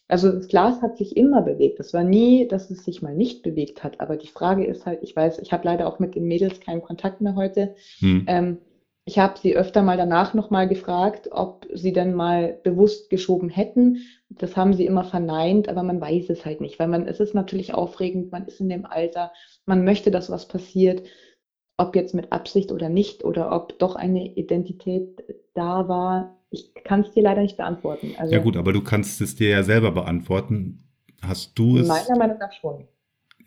[0.09, 1.79] Also das Glas hat sich immer bewegt.
[1.81, 4.01] Es war nie, dass es sich mal nicht bewegt hat.
[4.01, 6.81] Aber die Frage ist halt, ich weiß, ich habe leider auch mit den Mädels keinen
[6.83, 7.71] Kontakt mehr heute.
[8.01, 8.25] hm.
[8.27, 8.59] Ähm,
[9.05, 13.97] ich habe sie öfter mal danach nochmal gefragt, ob sie denn mal bewusst geschoben hätten.
[14.29, 17.33] Das haben sie immer verneint, aber man weiß es halt nicht, weil man, es ist
[17.35, 19.33] natürlich aufregend, man ist in dem Alter,
[19.65, 21.03] man möchte, dass was passiert,
[21.79, 26.39] ob jetzt mit Absicht oder nicht, oder ob doch eine Identität da war.
[26.51, 28.15] Ich kann es dir leider nicht beantworten.
[28.31, 30.85] Ja Also gut, aber du kannst es dir ja selber beantworten.
[31.23, 32.89] Hast du es, meiner Meinung nach schon.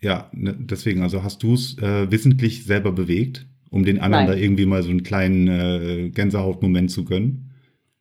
[0.00, 4.34] ja, ne, deswegen, also hast du es äh, wissentlich selber bewegt, um den anderen da
[4.34, 7.50] Nein, irgendwie mal so einen kleinen äh, Gänsehautmoment zu gönnen?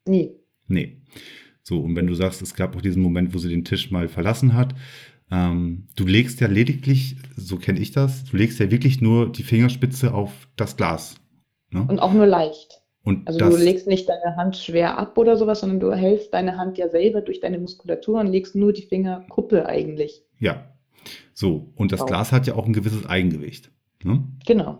[0.06, 0.32] nie.
[0.68, 0.98] Nee.
[1.64, 4.08] So, und wenn du sagst, es gab auch diesen Moment, wo sie den Tisch mal
[4.10, 4.76] verlassen hat,
[5.32, 9.44] ähm, du legst ja lediglich, so kenne ich das, du legst ja wirklich nur die
[9.44, 11.16] Fingerspitze auf das Glas.
[11.72, 11.86] Ne?
[11.88, 12.82] Und auch nur leicht.
[13.04, 16.34] Und Also du das, legst nicht deine Hand schwer ab oder sowas, sondern du hältst
[16.34, 20.72] deine Hand ja selber durch deine Muskulatur und legst nur die Fingerkuppe eigentlich ja,
[21.34, 22.10] so, und das drauf.
[22.10, 23.72] Glas hat ja auch ein gewisses Eigengewicht.
[24.04, 24.24] Ne?
[24.46, 24.80] Genau.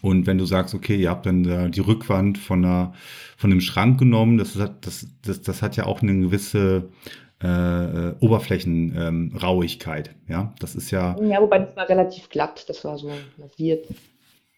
[0.00, 2.92] Und wenn du sagst, okay, ihr habt dann da die Rückwand von, einer,
[3.36, 6.88] von einem Schrank genommen, das hat, das, das, das hat ja auch eine gewisse
[7.42, 10.14] äh, Oberflächenrauigkeit.
[10.28, 13.86] ja, das ist ja, Ja, wobei das war relativ glatt, das war so lasiert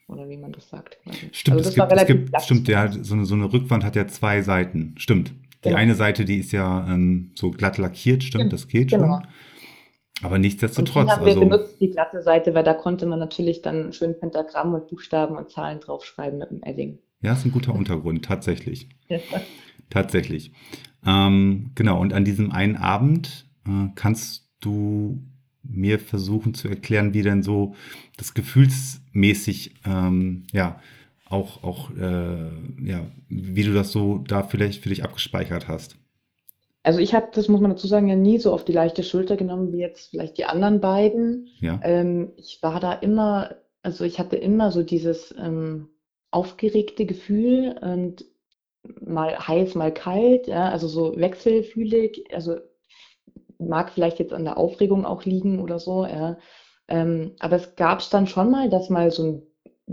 [0.08, 0.98] oder wie man das sagt.
[1.32, 3.52] Stimmt, Also es das war gibt, es gibt, stimmt, der hat, so eine, so eine
[3.52, 4.94] Rückwand hat ja zwei Seiten.
[4.98, 5.32] Stimmt.
[5.64, 5.78] Die Genau.
[5.78, 9.00] eine Seite, die ist ja ähm, so glatt lackiert, stimmt, das geht schon.
[9.00, 9.22] Genau.
[10.22, 13.18] Aber Und die nichtsdestotrotz, haben wir also, benutzt, die glatte Seite, weil da konnte man
[13.18, 16.98] natürlich dann schön Pentagramm und Buchstaben und Zahlen draufschreiben mit dem Edding.
[17.24, 18.88] Ja, ist ein guter Untergrund, tatsächlich.
[19.90, 20.52] Tatsächlich.
[21.06, 25.22] Ähm, genau, und an diesem einen Abend äh, kannst du
[25.62, 27.74] mir versuchen zu erklären, wie denn so
[28.18, 30.80] das gefühlsmäßig, ähm, ja,
[31.26, 32.50] auch, auch äh,
[32.84, 35.96] ja, wie du das so da vielleicht für dich abgespeichert hast.
[36.82, 39.36] Also ich habe, das muss man dazu sagen, ja nie so auf die leichte Schulter
[39.38, 41.48] genommen wie jetzt vielleicht die anderen beiden.
[41.60, 45.88] Ja, Ähm, ich war da immer, also ich hatte immer so dieses ähm,
[46.34, 48.24] aufgeregte Gefühl und
[49.00, 52.56] mal heiß, mal kalt, ja, also so wechselfühlig, also
[53.58, 56.38] mag vielleicht jetzt an der Aufregung auch liegen oder so, ja.
[56.88, 59.42] Ähm, aber es gab es dann schon mal, dass mal so ein,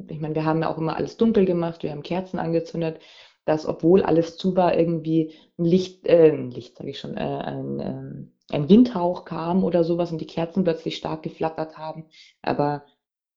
[0.10, 3.00] ich meine, wir haben ja auch immer alles dunkel gemacht, wir haben Kerzen angezündet,
[3.46, 7.22] dass obwohl alles zu war, irgendwie ein Licht, äh, ein Licht sage ich schon, äh,
[7.22, 12.06] ein, ähm, ein Windhauch kam oder sowas und die Kerzen plötzlich stark geflackert haben.
[12.42, 12.86] Aber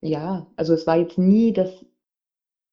[0.01, 1.85] ja, also es war jetzt nie, dass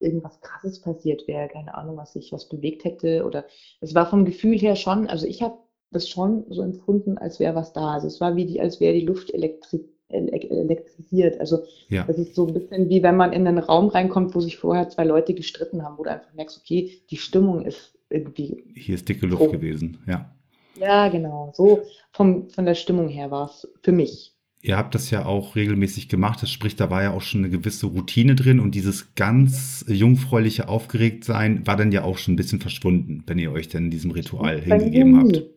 [0.02, 3.44] irgendwas Krasses passiert wäre, keine Ahnung, was sich was bewegt hätte oder
[3.80, 5.56] es war vom Gefühl her schon, also ich habe
[5.90, 7.92] das schon so empfunden, als wäre was da.
[7.92, 11.40] Also es war wie die, als wäre die Luft elektri elektrisiert.
[11.40, 12.04] Also Ja.
[12.04, 14.88] das ist so ein bisschen wie wenn man in einen Raum reinkommt, wo sich vorher
[14.90, 19.08] zwei Leute gestritten haben, wo du einfach merkst, okay, die Stimmung ist irgendwie Hier ist
[19.08, 19.50] dicke Luft so.
[19.50, 20.34] gewesen, ja.
[20.78, 21.50] Ja, genau.
[21.54, 24.34] So vom, von der Stimmung her war es für mich.
[24.64, 27.50] Ihr habt das ja auch regelmäßig gemacht, das sprich, da war ja auch schon eine
[27.50, 32.60] gewisse Routine drin und dieses ganz jungfräuliche Aufgeregtsein war dann ja auch schon ein bisschen
[32.60, 35.32] verschwunden, wenn ihr euch dann diesem Ritual Bei mir hingegeben habt.
[35.32, 35.50] nie.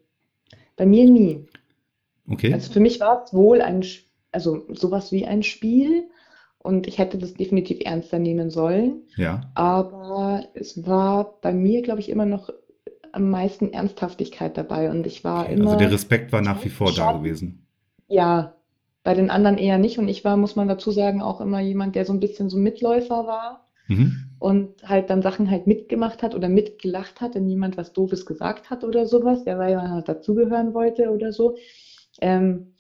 [0.76, 1.46] Bei mir nie.
[2.28, 2.52] Okay?
[2.52, 3.86] Also für mich war es wohl ein,
[4.32, 6.06] also sowas wie ein Spiel
[6.58, 9.04] und ich hätte das definitiv ernster nehmen sollen.
[9.18, 9.52] Ja.
[9.54, 12.50] Aber es war bei mir, glaube ich, immer noch
[13.12, 15.52] am meisten Ernsthaftigkeit dabei und ich war Okay.
[15.52, 17.68] Also immer der Respekt war nach wie vor da gewesen.
[18.08, 18.56] ja,
[19.06, 21.96] bei den anderen eher nicht und ich war, muss man dazu sagen, auch immer jemand,
[21.96, 23.62] der so ein bisschen so Mitläufer war.
[23.88, 24.32] Mhm.
[24.40, 28.72] und halt dann Sachen halt mitgemacht hat oder mitgelacht hat, wenn jemand was Doofes gesagt
[28.72, 31.56] hat oder sowas, der weil man halt dazugehören wollte oder so.
[32.20, 32.74] Ähm,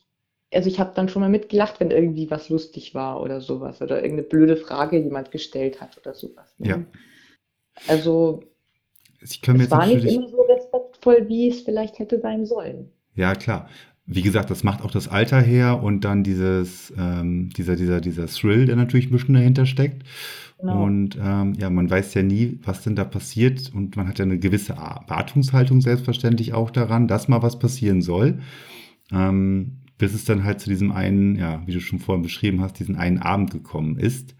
[0.51, 3.97] also ich habe dann schon mal mitgelacht, wenn irgendwie was lustig war oder sowas oder
[3.97, 6.55] irgendeine blöde Frage jemand gestellt hat oder sowas.
[6.57, 6.77] Ja.
[6.77, 6.85] Ne?
[7.87, 8.41] Also
[9.21, 12.91] Ich kann mir es war nicht immer so respektvoll, wie es vielleicht hätte sein sollen.
[13.13, 13.69] ja klar.
[14.07, 18.27] Wie gesagt, das macht auch das Alter her und dann dieses, ähm, dieser, dieser, dieser
[18.27, 20.03] Thrill, der natürlich ein bisschen dahinter steckt.
[20.59, 20.83] Genau.
[20.83, 24.25] Und ähm, ja, man weiß ja nie, was denn da passiert und man hat ja
[24.25, 28.39] eine gewisse Erwartungshaltung selbstverständlich auch daran, dass mal was passieren soll.
[29.11, 32.79] Ähm, bis es dann halt zu diesem einen, ja, wie du schon vorhin beschrieben hast,
[32.79, 34.35] diesen einen Abend gekommen ist,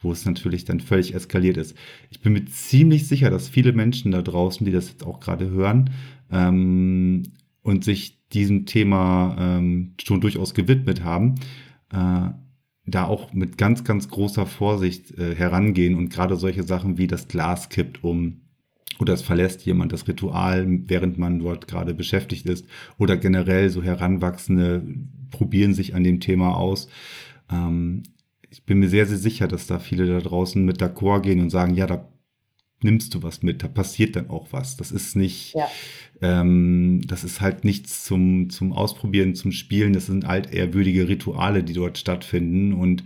[0.00, 1.76] wo es natürlich dann völlig eskaliert ist.
[2.10, 5.50] Ich bin mir ziemlich sicher, dass viele Menschen da draußen, die das jetzt auch gerade
[5.50, 5.90] hören,
[6.30, 7.24] ähm,
[7.62, 11.36] und sich diesem Thema ähm, schon durchaus gewidmet haben,
[11.92, 12.30] äh,
[12.84, 17.28] da auch mit ganz, ganz großer Vorsicht äh, herangehen und gerade solche Sachen wie das
[17.28, 18.40] Glas kippt um
[18.98, 22.66] oder es verlässt jemand das Ritual, während man dort gerade beschäftigt ist
[22.98, 24.82] oder generell so Heranwachsende
[25.30, 26.88] probieren sich an dem Thema aus.
[27.50, 28.02] Ähm,
[28.50, 31.50] ich bin mir sehr, sehr sicher, dass da viele da draußen mit d'accord gehen und
[31.50, 32.11] sagen, ja, da
[32.84, 34.76] nimmst du was mit, da passiert dann auch was.
[34.76, 35.68] Das ist nicht, Ja.
[36.20, 39.92] ähm, das ist halt nichts zum, zum Ausprobieren, zum Spielen.
[39.92, 42.72] Das sind halt eher würdige Rituale, die dort stattfinden.
[42.72, 43.04] Und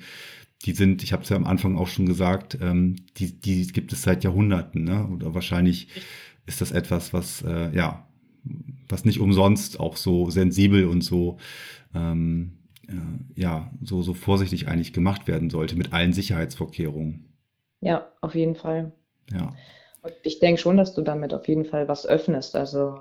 [0.64, 3.92] die sind, ich habe es ja am Anfang auch schon gesagt, ähm, die, die gibt
[3.92, 4.84] es seit Jahrhunderten.
[4.84, 5.06] Ne?
[5.08, 5.88] Oder wahrscheinlich
[6.46, 8.06] ist das etwas, was, äh, ja,
[8.88, 11.38] was nicht umsonst auch so sensibel und so,
[11.94, 12.52] ähm,
[12.88, 17.24] äh, ja, so, so vorsichtig eigentlich gemacht werden sollte mit allen Sicherheitsvorkehrungen.
[17.80, 18.92] Ja, auf jeden Fall.
[19.32, 19.52] Ja.
[20.02, 23.00] Und ich denke schon, dass du damit auf jeden Fall was öffnest, also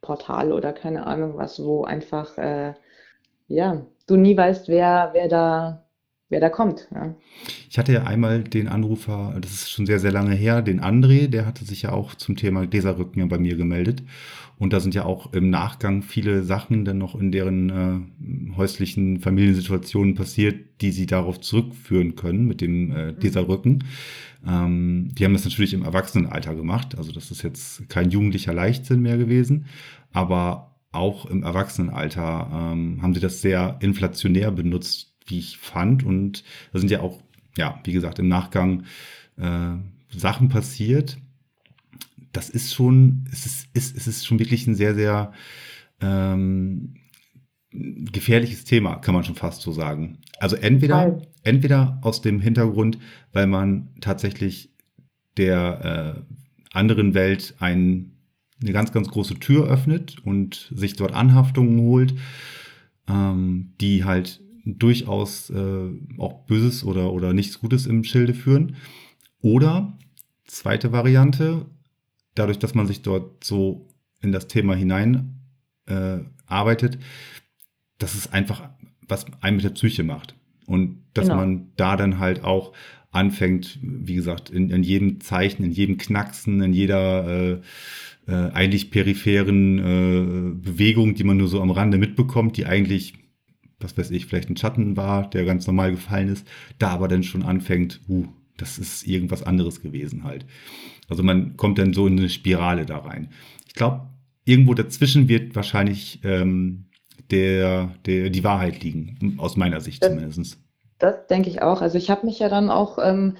[0.00, 2.74] Portal oder keine Ahnung was, wo einfach, äh,
[3.48, 5.84] ja, du nie weißt, wer, wer da,
[6.32, 6.88] wer da kommt.
[6.92, 7.14] Ja.
[7.70, 11.28] Ich hatte ja einmal den Anrufer, das ist schon sehr, sehr lange her, den André,
[11.28, 14.02] der hatte sich ja auch zum Thema Gläserrücken ja bei mir gemeldet.
[14.58, 19.18] Und da sind ja auch im Nachgang viele Sachen dann noch in deren äh, häuslichen
[19.20, 23.84] Familiensituationen passiert, die sie darauf zurückführen können mit dem äh, Gläserrücken.
[24.46, 26.96] Ähm, die haben das natürlich im Erwachsenenalter gemacht.
[26.96, 29.66] Also das ist jetzt kein jugendlicher Leichtsinn mehr gewesen.
[30.12, 36.04] Aber auch im Erwachsenenalter ähm, haben sie das sehr inflationär benutzt, wie ich fand.
[36.04, 37.22] Und da sind ja auch,
[37.56, 38.84] ja, wie gesagt, im Nachgang
[39.36, 39.74] äh,
[40.10, 41.18] Sachen passiert.
[42.32, 45.32] Das ist schon, es ist, ist, es ist schon wirklich ein sehr, sehr
[46.00, 46.94] ähm,
[47.70, 50.18] gefährliches Thema, kann man schon fast so sagen.
[50.38, 52.98] Also entweder, entweder aus dem Hintergrund,
[53.32, 54.70] weil man tatsächlich
[55.36, 56.34] der äh,
[56.76, 58.12] anderen Welt ein,
[58.60, 62.14] eine ganz, ganz große Tür öffnet und sich dort Anhaftungen holt,
[63.08, 68.76] ähm, die halt durchaus äh, auch Böses oder, oder nichts Gutes im Schilde führen.
[69.40, 69.98] Oder
[70.46, 71.66] zweite Variante,
[72.34, 73.88] dadurch, dass man sich dort so
[74.20, 75.40] in das Thema hinein
[75.86, 76.98] äh, arbeitet,
[77.98, 78.68] dass es einfach
[79.08, 80.34] was einem mit der Psyche macht.
[80.66, 81.36] Und dass Genau.
[81.40, 82.72] man da dann halt auch
[83.10, 87.60] anfängt, wie gesagt, in, in jedem Zeichen, in jedem Knacksen, in jeder äh,
[88.26, 93.14] äh, eigentlich peripheren äh, Bewegung, die man nur so am Rande mitbekommt, die eigentlich,
[93.82, 96.46] was weiß ich, vielleicht ein Schatten war, der ganz normal gefallen ist,
[96.78, 100.44] da aber dann schon anfängt, uh, das ist irgendwas anderes gewesen halt.
[101.08, 103.30] Also man kommt dann so in eine Spirale da rein.
[103.66, 104.02] Ich glaube,
[104.44, 106.86] irgendwo dazwischen wird wahrscheinlich ähm,
[107.30, 110.58] der, der, die Wahrheit liegen, aus meiner Sicht Das- zumindest.
[110.98, 111.80] Das denke ich auch.
[111.82, 113.36] Also ich habe mich ja dann auch ähm,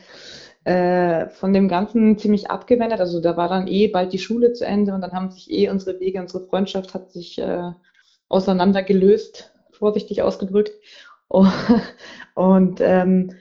[0.65, 2.99] äh, von dem Ganzen ziemlich abgewendet.
[2.99, 5.69] Also da war dann eh bald die Schule zu Ende und dann haben sich eh
[5.69, 7.71] unsere Wege, unsere Freundschaft hat sich äh,
[8.29, 9.52] auseinandergelöst,
[9.83, 10.71] vorsichtig ausgedrückt.
[11.27, 11.53] Und,
[12.35, 13.33] und ähm,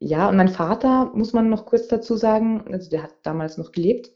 [0.00, 3.70] ja, und mein Vater, muss man noch kurz dazu sagen, also der hat damals noch
[3.70, 4.10] gelebt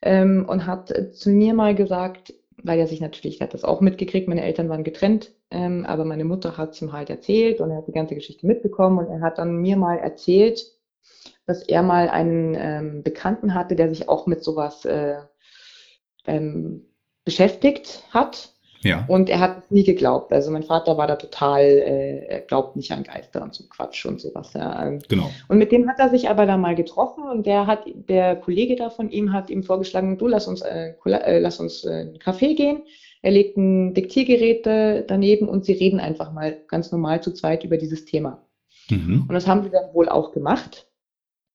[0.00, 3.80] ähm, und hat zu mir mal gesagt, weil er sich natürlich, er hat das auch
[3.80, 7.70] mitgekriegt, meine Eltern waren getrennt, ähm, aber meine Mutter hat es ihm halt erzählt und
[7.72, 10.64] er hat die ganze Geschichte mitbekommen und er hat dann mir mal erzählt,
[11.46, 15.16] dass er mal einen ähm, Bekannten hatte, der sich auch mit sowas äh,
[16.26, 16.86] ähm,
[17.24, 18.53] beschäftigt hat
[18.84, 19.04] Ja.
[19.08, 20.32] und er hat es nie geglaubt.
[20.32, 24.04] Also mein Vater war da total, äh, er glaubt nicht an Geister und so Quatsch
[24.06, 24.52] und sowas.
[24.52, 24.86] Ja.
[24.86, 25.30] Ähm, Genau.
[25.48, 28.76] Und mit dem hat er sich aber da mal getroffen und der hat, der Kollege
[28.76, 32.08] da von ihm hat ihm vorgeschlagen, du lass uns, äh, äh, lass uns äh, in
[32.08, 32.82] einen Café gehen.
[33.22, 37.78] Er legt ein Diktiergerät daneben und sie reden einfach mal ganz normal zu zweit über
[37.78, 38.46] dieses Thema.
[38.90, 39.24] Mhm.
[39.26, 40.86] Und das haben sie dann wohl auch gemacht.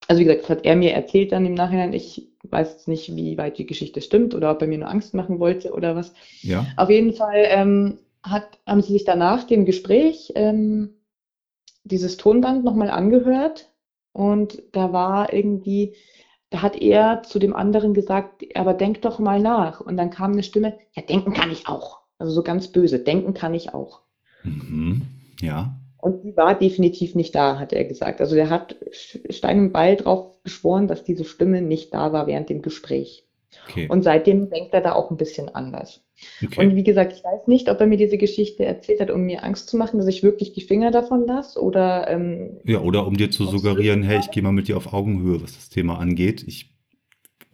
[0.08, 1.92] Also wie gesagt, das hat er mir erzählt dann im Nachhinein.
[1.92, 5.14] Ich weiß jetzt nicht, wie weit die Geschichte stimmt oder ob er mir nur Angst
[5.14, 6.12] machen wollte oder was.
[6.42, 6.66] Ja.
[6.76, 10.90] Auf jeden Fall ähm, hat, haben sie sich danach dem Gespräch ähm,
[11.84, 13.70] dieses Tonband nochmal angehört
[14.12, 15.94] und da war irgendwie,
[16.50, 19.80] da hat er zu dem anderen gesagt, aber denk doch mal nach.
[19.80, 22.00] Und dann kam eine Stimme, ja, denken kann ich auch.
[22.18, 24.00] Also so ganz böse, denken kann ich auch.
[24.42, 25.02] Mhm.
[25.40, 25.79] Ja.
[26.02, 28.20] Und die war definitiv nicht da, hat er gesagt.
[28.20, 28.76] Also der hat
[29.30, 33.26] Stein und Beil drauf geschworen, dass diese Stimme nicht da war während dem Gespräch.
[33.68, 33.88] Okay.
[33.88, 36.02] Und seitdem denkt er da auch ein bisschen anders.
[36.42, 36.64] okay.
[36.66, 39.42] Und wie gesagt, ich weiß nicht, ob er mir diese Geschichte erzählt hat, um mir
[39.44, 43.16] Angst zu machen, dass ich wirklich die Finger davon lasse oder ähm, Ja, oder um
[43.16, 46.44] dir zu suggerieren, hey, ich gehe mal mit dir auf Augenhöhe, was das Thema angeht.
[46.46, 46.72] Ich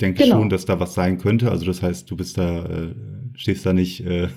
[0.01, 0.37] denke Genau.
[0.37, 1.51] schon, dass da was sein könnte.
[1.51, 2.95] Also das heißt, du bist da, äh,
[3.37, 4.29] stehst da nicht äh,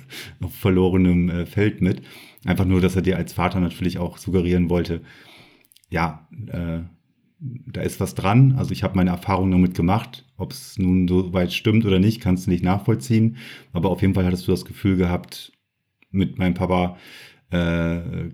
[0.43, 2.01] auf verlorenem äh, Feld mit.
[2.45, 5.01] Einfach nur, dass er dir als Vater natürlich auch suggerieren wollte,
[5.89, 6.81] ja, äh,
[7.39, 8.55] da ist was dran.
[8.57, 10.25] Also ich habe meine Erfahrungen damit gemacht.
[10.37, 13.37] Ob es nun so weit stimmt oder nicht, kannst du nicht nachvollziehen.
[13.71, 15.53] Aber auf jeden Fall hattest du das Gefühl gehabt,
[16.11, 16.97] mit meinem Papa
[17.51, 18.29] äh,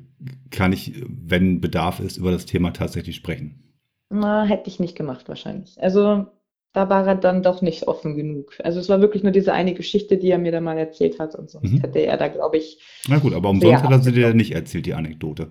[0.49, 3.73] kann ich, wenn Bedarf ist, über das Thema tatsächlich sprechen.
[4.09, 5.81] na, hätte ich nicht gemacht wahrscheinlich.
[5.81, 6.27] Also
[6.75, 8.53] da war er dann doch nicht offen genug.
[8.63, 11.33] Also es war wirklich nur diese eine Geschichte, die er mir da mal erzählt hat
[11.35, 11.79] und sonst Mhm.
[11.79, 14.85] hätte er da, glaube ich, Na gut, aber umsonst hat er sie dir nicht erzählt,
[14.85, 15.47] die Anekdote.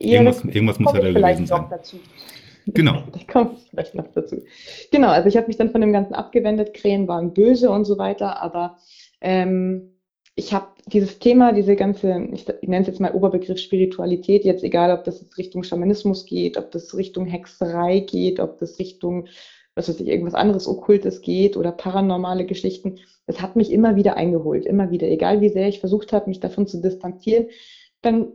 [0.00, 1.66] Ja, Irgendwas, irgendwas muss ich da gewesen sein.
[1.70, 1.96] dazu.
[2.66, 3.02] Genau.
[3.12, 4.42] Da komme ich vielleicht noch dazu.
[4.92, 6.74] Genau, also ich habe mich dann von dem Ganzen abgewendet.
[6.74, 8.76] Krähen waren böse und so weiter, aber
[9.20, 9.94] ähm,
[10.36, 14.62] ich habe dieses Thema, diese ganze, ich, ich nenne es jetzt mal Oberbegriff Spiritualität, jetzt
[14.62, 19.26] egal, ob das jetzt Richtung Schamanismus geht, ob das Richtung Hexerei geht, ob das Richtung,
[19.80, 24.16] was weiß ich, irgendwas anderes Okkultes geht oder paranormale Geschichten, das hat mich immer wieder
[24.16, 27.46] eingeholt, immer wieder, egal wie sehr ich versucht habe, mich davon zu distanzieren,
[28.02, 28.28] dann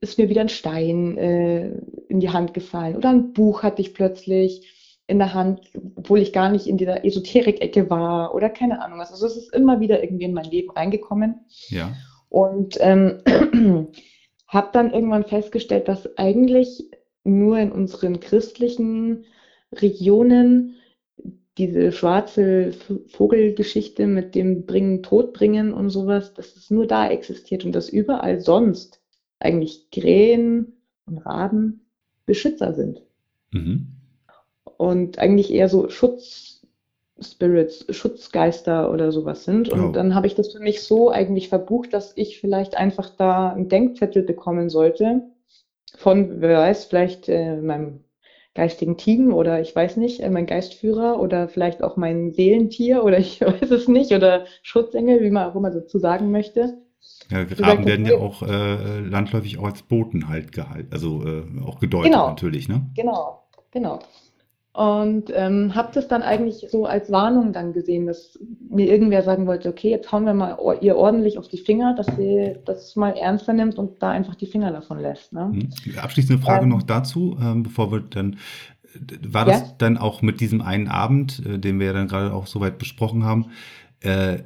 [0.00, 1.72] ist mir wieder ein Stein äh,
[2.08, 4.68] in die Hand gefallen oder ein Buch hatte ich plötzlich
[5.06, 5.60] in der Hand,
[5.96, 9.10] obwohl ich gar nicht in dieser Esoterik-Ecke war oder keine Ahnung was.
[9.10, 11.92] Also es ist immer wieder irgendwie in mein Leben reingekommen Ja.
[12.28, 13.18] und ähm,
[14.48, 16.88] habe dann irgendwann festgestellt, dass eigentlich
[17.24, 19.24] nur in unseren christlichen
[19.72, 20.76] Regionen
[21.58, 22.72] diese schwarze
[23.08, 27.88] Vogelgeschichte mit dem Bringen, Tod bringen und sowas, dass es nur da existiert und dass
[27.88, 29.00] überall sonst
[29.38, 30.68] eigentlich Krähen
[31.06, 31.76] und Raben
[32.26, 33.02] Beschützer sind
[33.52, 33.82] Mhm.
[34.76, 39.68] und eigentlich eher so Schutzspirits, Schutzgeister oder sowas sind.
[39.68, 39.92] Und Ja.
[39.92, 43.68] dann habe ich das für mich so eigentlich verbucht, dass ich vielleicht einfach da einen
[43.68, 45.22] Denkzettel bekommen sollte
[45.96, 48.00] von, wer weiß, vielleicht äh, meinem
[48.54, 53.18] geistigen Team oder ich weiß nicht, äh, mein Geistführer oder vielleicht auch mein Seelentier oder
[53.26, 56.78] ich weiß es nicht oder Schutzengel, wie man auch immer dazu sagen möchte.
[57.30, 61.80] Ja, Raben werden ja auch äh, landläufig auch als Boten halt gehalten, also äh, auch
[61.80, 62.28] gedeutet Genau.
[62.28, 62.90] natürlich, ne?
[62.94, 64.00] Genau, genau.
[64.74, 68.38] Und ähm, habe das dann eigentlich so als Warnung dann gesehen, dass
[68.70, 72.16] mir irgendwer sagen wollte, okay, jetzt hauen wir mal ihr ordentlich auf die Finger, dass
[72.16, 75.32] sie das mal ernster nimmt und da einfach die Finger davon lässt.
[75.34, 75.52] Ne?
[75.52, 75.70] Mhm.
[76.00, 78.38] Abschließende Frage Ähm, noch dazu, ähm, bevor wir dann,
[79.26, 79.74] war das Ja.
[79.78, 83.24] dann auch mit diesem einen Abend, äh, den wir ja dann gerade auch soweit besprochen
[83.24, 83.50] haben,
[84.00, 84.38] äh,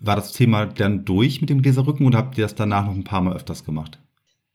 [0.00, 3.04] war das Thema dann durch mit dem Gläserrücken oder habt ihr das danach noch ein
[3.04, 3.98] paar Mal öfters gemacht?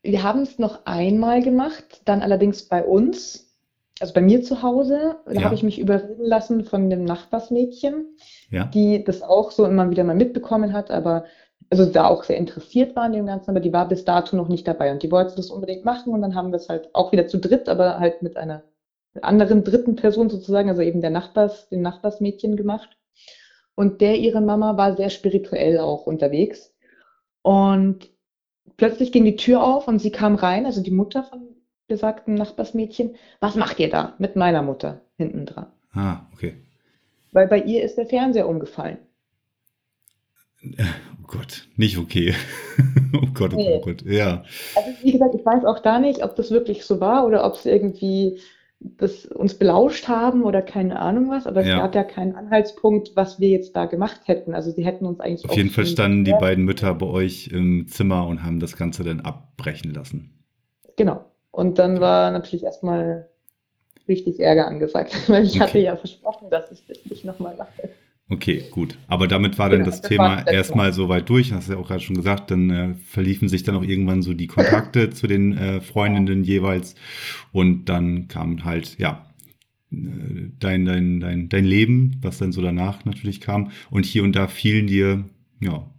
[0.01, 3.52] Wir haben es noch einmal gemacht, dann allerdings bei uns,
[3.99, 5.17] also bei mir zu Hause.
[5.25, 5.43] Da Ja.
[5.43, 8.15] habe ich mich überreden lassen von dem Nachbarsmädchen,
[8.49, 8.65] Ja?
[8.65, 11.25] die das auch so immer wieder mal mitbekommen hat, aber
[11.69, 14.47] also da auch sehr interessiert war an dem Ganzen, aber die war bis dato noch
[14.47, 17.11] nicht dabei und die wollte das unbedingt machen und dann haben wir es halt auch
[17.11, 18.63] wieder zu dritt, aber halt mit einer
[19.21, 22.97] anderen dritten Person sozusagen, also eben der Nachbars, dem Nachbarsmädchen gemacht.
[23.75, 26.73] Und der, ihre Mama, war sehr spirituell auch unterwegs.
[27.41, 28.09] Und
[28.77, 31.52] plötzlich ging die Tür auf und sie kam rein, also die Mutter von
[31.93, 33.15] besagten Nachbarsmädchen.
[33.39, 34.15] Was macht ihr da?
[34.17, 35.67] Mit meiner Mutter hinten dran.
[35.93, 36.55] Ah, okay.
[37.31, 38.97] Weil bei ihr ist der Fernseher umgefallen.
[41.25, 42.33] Oh Gott, nicht okay.
[43.15, 43.79] oh Gott, oh Nee.
[43.79, 44.11] Gott, oh Gott.
[44.11, 44.43] Ja.
[44.75, 47.55] Also wie gesagt, ich weiß auch da nicht, ob das wirklich so war oder ob
[47.55, 48.39] es irgendwie
[48.79, 51.77] das uns belauscht haben oder keine Ahnung was, aber es Ja.
[51.77, 54.53] gab ja keinen Anhaltspunkt, was wir jetzt da gemacht hätten.
[54.53, 57.87] Also sie hätten uns eigentlich Auf jeden Fall standen die beiden Mütter bei euch im
[57.87, 60.43] Zimmer und haben das Ganze dann abbrechen lassen.
[60.97, 61.25] Genau.
[61.53, 63.29] Und dann war natürlich erstmal
[64.07, 65.79] richtig Ärger angesagt, weil ich hatte Okay.
[65.79, 67.89] ja versprochen, dass ich das nicht nochmal mache.
[68.29, 68.97] Okay, gut.
[69.07, 71.77] Aber damit war dann Genau, das das Thema erstmal so weit durch, hast du ja
[71.79, 75.27] auch gerade schon gesagt, dann äh, verliefen sich dann auch irgendwann so die Kontakte zu
[75.27, 76.95] den äh, Freundinnen jeweils
[77.51, 79.27] und dann kam halt, ja,
[79.91, 79.97] äh,
[80.59, 84.47] dein, dein, dein, dein Leben, was dann so danach natürlich kam und hier und da
[84.47, 85.25] fielen dir,
[85.61, 85.89] ja,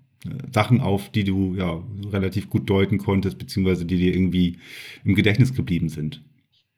[0.53, 4.59] Sachen auf, die du ja relativ gut deuten konntest, beziehungsweise die dir irgendwie
[5.05, 6.23] im Gedächtnis geblieben sind.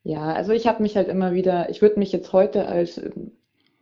[0.02, 3.32] Ja, also ich habe mich halt immer wieder, ich würde mich jetzt heute als, ähm,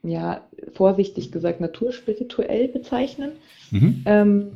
[0.03, 3.33] ja, vorsichtig gesagt, naturspirituell bezeichnen.
[3.71, 4.03] Mhm.
[4.07, 4.53] Ähm,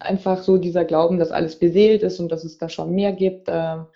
[0.00, 3.48] einfach so dieser Glauben, dass alles beseelt ist und dass es da schon mehr gibt.
[3.48, 3.86] Ähm,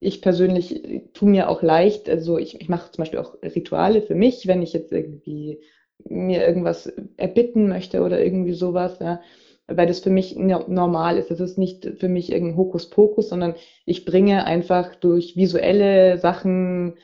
[0.00, 4.02] ich persönlich äh, tue mir auch leicht, also ich, ich mache zum Beispiel auch Rituale
[4.02, 5.60] für mich, wenn ich jetzt irgendwie
[6.08, 9.20] mir irgendwas erbitten möchte oder irgendwie sowas, ja,
[9.68, 11.30] weil das für mich no- normal ist.
[11.30, 13.54] Das ist nicht für mich irgendein Hokuspokus, sondern
[13.86, 16.94] ich bringe einfach durch visuelle Sachen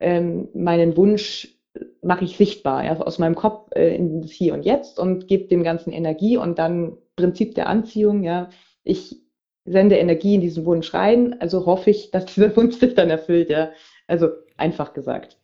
[0.00, 1.56] ähm, meinen Wunsch
[2.02, 5.48] mache ich sichtbar, ja, aus meinem Kopf äh, in das Hier und Jetzt und gebe
[5.48, 8.48] dem Ganzen Energie und dann Prinzip der Anziehung, ja,
[8.84, 9.16] ich
[9.64, 13.50] sende Energie in diesen Wunsch rein, also hoffe ich, dass dieser Wunsch sich dann erfüllt,
[13.50, 13.70] ja.
[14.06, 15.38] Also einfach gesagt,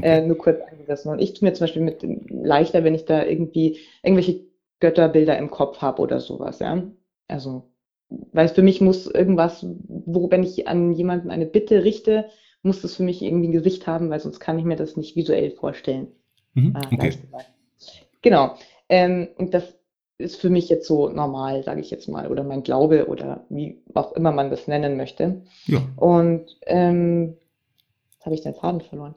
[0.00, 0.22] äh, Okay.
[0.22, 1.12] nur kurz angerissen.
[1.12, 4.49] Und ich tue mir zum Beispiel mit leichter, wenn ich da irgendwie irgendwelche
[4.80, 6.82] Götterbilder im Kopf habe oder sowas, ja.
[7.28, 7.70] Also,
[8.08, 12.26] weil für mich muss irgendwas, wo, wenn ich an jemanden eine Bitte richte,
[12.62, 15.16] muss das für mich irgendwie ein Gesicht haben, weil sonst kann ich mir das nicht
[15.16, 16.08] visuell vorstellen.
[16.54, 16.72] Mhm.
[16.74, 17.12] Ah, Okay.
[18.22, 18.54] Genau.
[18.88, 19.74] Ähm, und das
[20.18, 23.80] ist für mich jetzt so normal, sage ich jetzt mal, oder mein Glaube oder wie
[23.94, 25.42] auch immer man das nennen möchte.
[25.66, 25.80] Ja.
[25.96, 27.36] Und ähm,
[28.12, 29.14] jetzt habe ich den Faden verloren.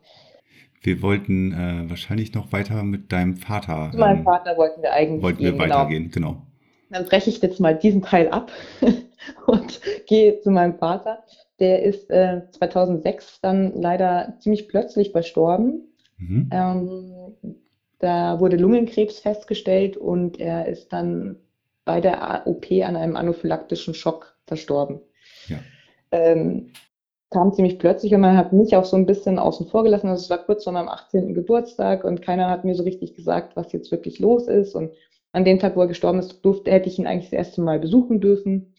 [0.83, 3.89] Wir wollten äh, wahrscheinlich noch weiter mit deinem Vater.
[3.91, 5.75] Zu meinem ähm, Vater wollten wir eigentlich wollten wir gehen, genau.
[5.75, 6.41] weitergehen, genau.
[6.89, 8.51] Dann breche ich jetzt mal diesen Teil ab
[9.47, 11.23] und gehe zu meinem Vater.
[11.59, 15.87] Der ist äh, 2006 dann leider ziemlich plötzlich verstorben.
[16.17, 16.49] Mhm.
[16.51, 17.55] Ähm,
[17.99, 21.37] da wurde Lungenkrebs festgestellt und er ist dann
[21.85, 24.99] bei der OP an einem anaphylaktischen Schock verstorben.
[25.47, 25.59] Ja.
[26.11, 26.73] Ähm,
[27.33, 30.07] kam ziemlich plötzlich und man hat mich auch so ein bisschen außen vor gelassen.
[30.07, 31.33] Also es war kurz vor meinem 18.
[31.33, 34.75] Geburtstag und keiner hat mir so richtig gesagt, was jetzt wirklich los ist.
[34.75, 34.91] Und
[35.33, 37.79] an dem Tag, wo er gestorben ist, durfte, hätte ich ihn eigentlich das erste Mal
[37.79, 38.73] besuchen dürfen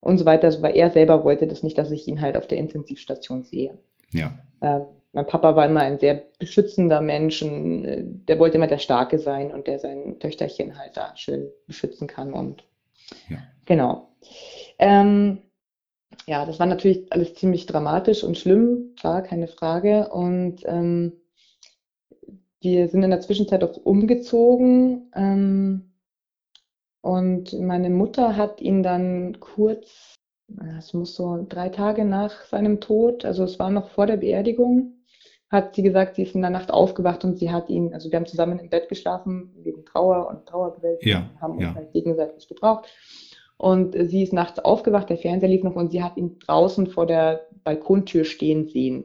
[0.00, 0.46] und so weiter.
[0.46, 3.78] Also, weil er selber wollte das nicht, dass ich ihn halt auf der Intensivstation sehe.
[4.12, 4.32] Ja.
[4.60, 8.78] Ähm, mein Papa war immer ein sehr beschützender Mensch, ein, äh, der wollte immer der
[8.78, 12.64] Starke sein und der sein Töchterchen halt da schön beschützen kann und
[13.28, 13.38] Ja.
[13.66, 14.08] genau.
[14.78, 15.42] Ähm,
[16.26, 20.08] ja, das war natürlich alles ziemlich dramatisch und schlimm, klar, keine Frage.
[20.08, 21.12] Und ähm,
[22.60, 25.10] wir sind in der Zwischenzeit auch umgezogen.
[25.14, 25.92] Ähm,
[27.00, 30.14] und meine Mutter hat ihn dann kurz,
[30.78, 35.02] es muss so drei Tage nach seinem Tod, also es war noch vor der Beerdigung,
[35.50, 38.16] hat sie gesagt, sie ist in der Nacht aufgewacht und sie hat ihn, also wir
[38.18, 41.74] haben zusammen im Bett geschlafen, wegen Trauer und Trauerbewältigung, Ja, haben uns ja.
[41.74, 42.86] halt gegenseitig gebraucht.
[43.62, 47.06] Und sie ist nachts aufgewacht, der Fernseher lief noch und sie hat ihn draußen vor
[47.06, 49.04] der Balkontür stehen sehen.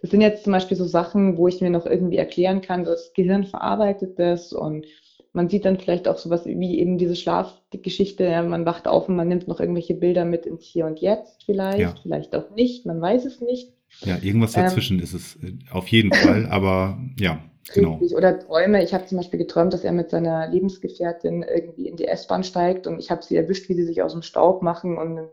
[0.00, 3.12] Das sind jetzt zum Beispiel so Sachen, wo ich mir noch irgendwie erklären kann, das
[3.14, 4.86] Gehirn verarbeitet das und
[5.32, 9.28] man sieht dann vielleicht auch sowas wie eben diese Schlafgeschichte, man wacht auf und man
[9.28, 11.94] nimmt noch irgendwelche Bilder mit ins Hier und Jetzt vielleicht, Ja.
[12.02, 13.72] vielleicht auch nicht, man weiß es nicht.
[14.00, 14.64] Ja, irgendwas Ähm.
[14.64, 17.38] dazwischen ist es äh, auf jeden Fall, aber ja,
[17.72, 18.00] genau.
[18.16, 18.82] Oder Träume.
[18.82, 22.86] Ich habe zum Beispiel geträumt, dass er mit seiner Lebensgefährtin irgendwie in die S-Bahn steigt
[22.86, 25.28] und ich habe sie erwischt, wie sie sich aus dem Staub machen und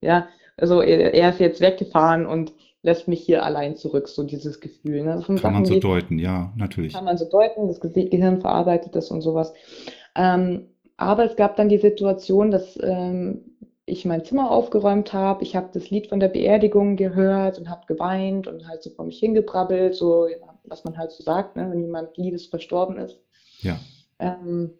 [0.00, 2.52] ja, also er, er ist jetzt weggefahren und
[2.82, 5.02] lässt mich hier allein zurück, so dieses Gefühl.
[5.02, 5.22] Ne?
[5.26, 6.94] Kann man Sachen, so die deuten, ja, natürlich.
[6.94, 9.52] kann man so deuten, das Ge- Gehirn verarbeitet das und sowas.
[10.16, 15.42] Ähm, aber es gab dann die Situation, dass ähm, ich mein Zimmer aufgeräumt habe.
[15.42, 19.04] Ich habe das Lied von der Beerdigung gehört und habe geweint und halt so vor
[19.04, 20.26] mich hingebrabbelt, so
[20.70, 23.20] was man halt so sagt, ne, wenn jemand Liebes verstorben ist.
[23.60, 23.78] Ja,
[24.18, 24.72] Ähm,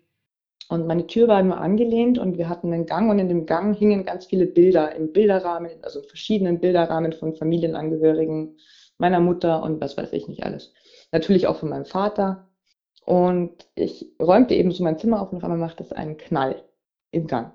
[0.69, 3.77] und meine Tür war nur angelehnt und wir hatten einen Gang und in dem Gang
[3.77, 8.57] hingen ganz viele Bilder im Bilderrahmen, also in verschiedenen Bilderrahmen von Familienangehörigen,
[8.97, 10.73] meiner Mutter und was weiß ich nicht alles.
[11.11, 12.49] Natürlich auch von meinem Vater.
[13.05, 16.63] Und ich räumte eben so mein Zimmer auf und auf einmal macht es einen Knall
[17.11, 17.53] im Gang.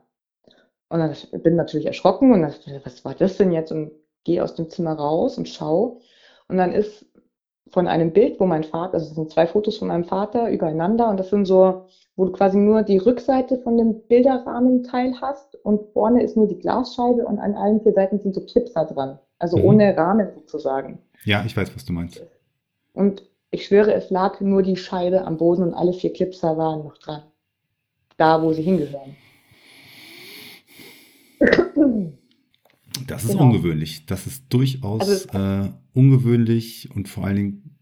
[0.89, 3.71] Und dann ich bin natürlich erschrocken und dachte, was war das denn jetzt?
[3.71, 3.91] Und
[4.25, 6.01] gehe aus dem Zimmer raus und schaue.
[6.49, 7.05] Und dann ist
[7.71, 11.09] von einem Bild, wo mein Vater, also es sind zwei Fotos von meinem Vater übereinander
[11.09, 15.81] und das sind so, wo du quasi nur die Rückseite von dem Bilderrahmenteil hast und
[15.93, 19.19] vorne ist nur die Glasscheibe und an allen vier Seiten sind so Clipser dran.
[19.39, 19.65] Also Mhm.
[19.65, 20.99] ohne Rahmen sozusagen.
[21.25, 22.21] ja, ich weiß, was du meinst.
[22.93, 26.83] und ich schwöre, es lag nur die Scheibe am Boden und alle vier Clipser waren
[26.83, 27.23] noch dran.
[28.17, 29.15] Da, wo sie hingehören.
[33.07, 33.45] Das ist genau.
[33.45, 34.05] ungewöhnlich.
[34.05, 37.75] Das ist durchaus also äh, ungewöhnlich und vor allen Dingen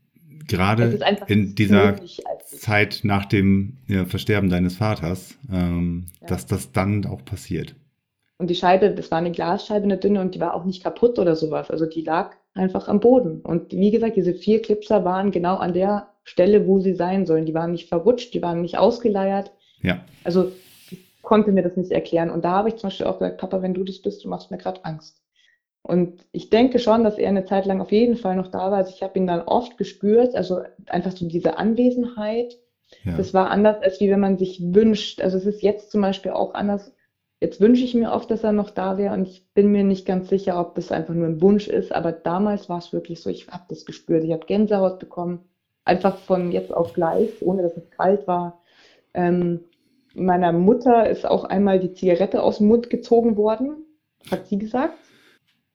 [0.48, 1.96] gerade in dieser
[2.46, 6.28] Zeit nach dem ja, Versterben deines Vaters, ähm, ja.
[6.28, 7.76] dass das dann auch passiert.
[8.38, 11.18] Und die Scheibe, das war eine Glasscheibe, eine dünne, und die war auch nicht kaputt
[11.20, 11.72] oder sowas.
[11.72, 13.42] Also die lag einfach am Boden.
[13.42, 17.46] Und wie gesagt, diese vier Clipser waren genau an der Stelle, wo sie sein sollen.
[17.46, 19.52] Die waren nicht verrutscht, die waren nicht ausgeleiert.
[19.82, 20.04] Ja.
[20.24, 20.52] Also
[21.24, 22.30] konnte mir das nicht erklären.
[22.30, 24.52] Und da habe ich zum Beispiel auch gesagt, Papa, wenn du das bist, du machst
[24.52, 25.24] mir gerade Angst.
[25.82, 28.78] Und ich denke schon, dass er eine Zeit lang auf jeden Fall noch da war.
[28.78, 32.58] Also ich habe ihn dann oft gespürt, also einfach so diese Anwesenheit.
[33.04, 33.18] Ja.
[33.18, 35.20] Das war anders, als wie wenn man sich wünscht.
[35.22, 36.94] Also es ist jetzt zum Beispiel auch anders.
[37.42, 40.06] Jetzt wünsche ich mir oft, dass er noch da wäre und ich bin mir nicht
[40.06, 41.94] ganz sicher, ob das einfach nur ein Wunsch ist.
[41.94, 44.24] Aber damals war es wirklich so, ich habe das gespürt.
[44.24, 45.42] Ich habe Gänsehaut bekommen,
[45.84, 48.62] einfach von jetzt auf gleich, ohne dass es kalt war.
[49.14, 49.66] Ähm,
[50.14, 53.86] meiner Mutter ist auch einmal die Zigarette aus dem Mund gezogen worden,
[54.30, 54.98] hat sie gesagt.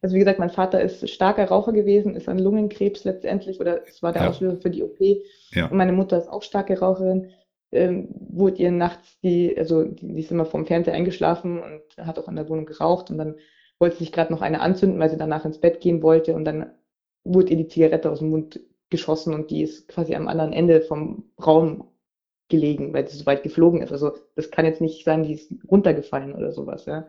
[0.01, 4.03] Also wie gesagt, mein Vater ist starker Raucher gewesen, ist an Lungenkrebs letztendlich oder es
[4.03, 4.29] war der ja.
[4.29, 4.99] Auslöser für die OP.
[5.51, 5.67] Ja.
[5.67, 7.31] Und meine Mutter ist auch starke Raucherin.
[7.71, 12.19] Ähm, wurde ihr nachts die, also die, die ist immer vom Fernseher eingeschlafen und hat
[12.19, 13.35] auch in der Wohnung geraucht und dann
[13.79, 16.47] wollte sie sich gerade noch eine anzünden, weil sie danach ins Bett gehen wollte und
[16.47, 16.71] dann
[17.25, 20.81] wurde ihr die Zigarette aus dem Mund geschossen und die ist quasi am anderen Ende
[20.81, 21.89] vom Raum
[22.49, 23.93] gelegen, weil sie so weit geflogen ist.
[23.93, 27.07] Also das kann jetzt nicht sein, die ist runtergefallen oder sowas, ja.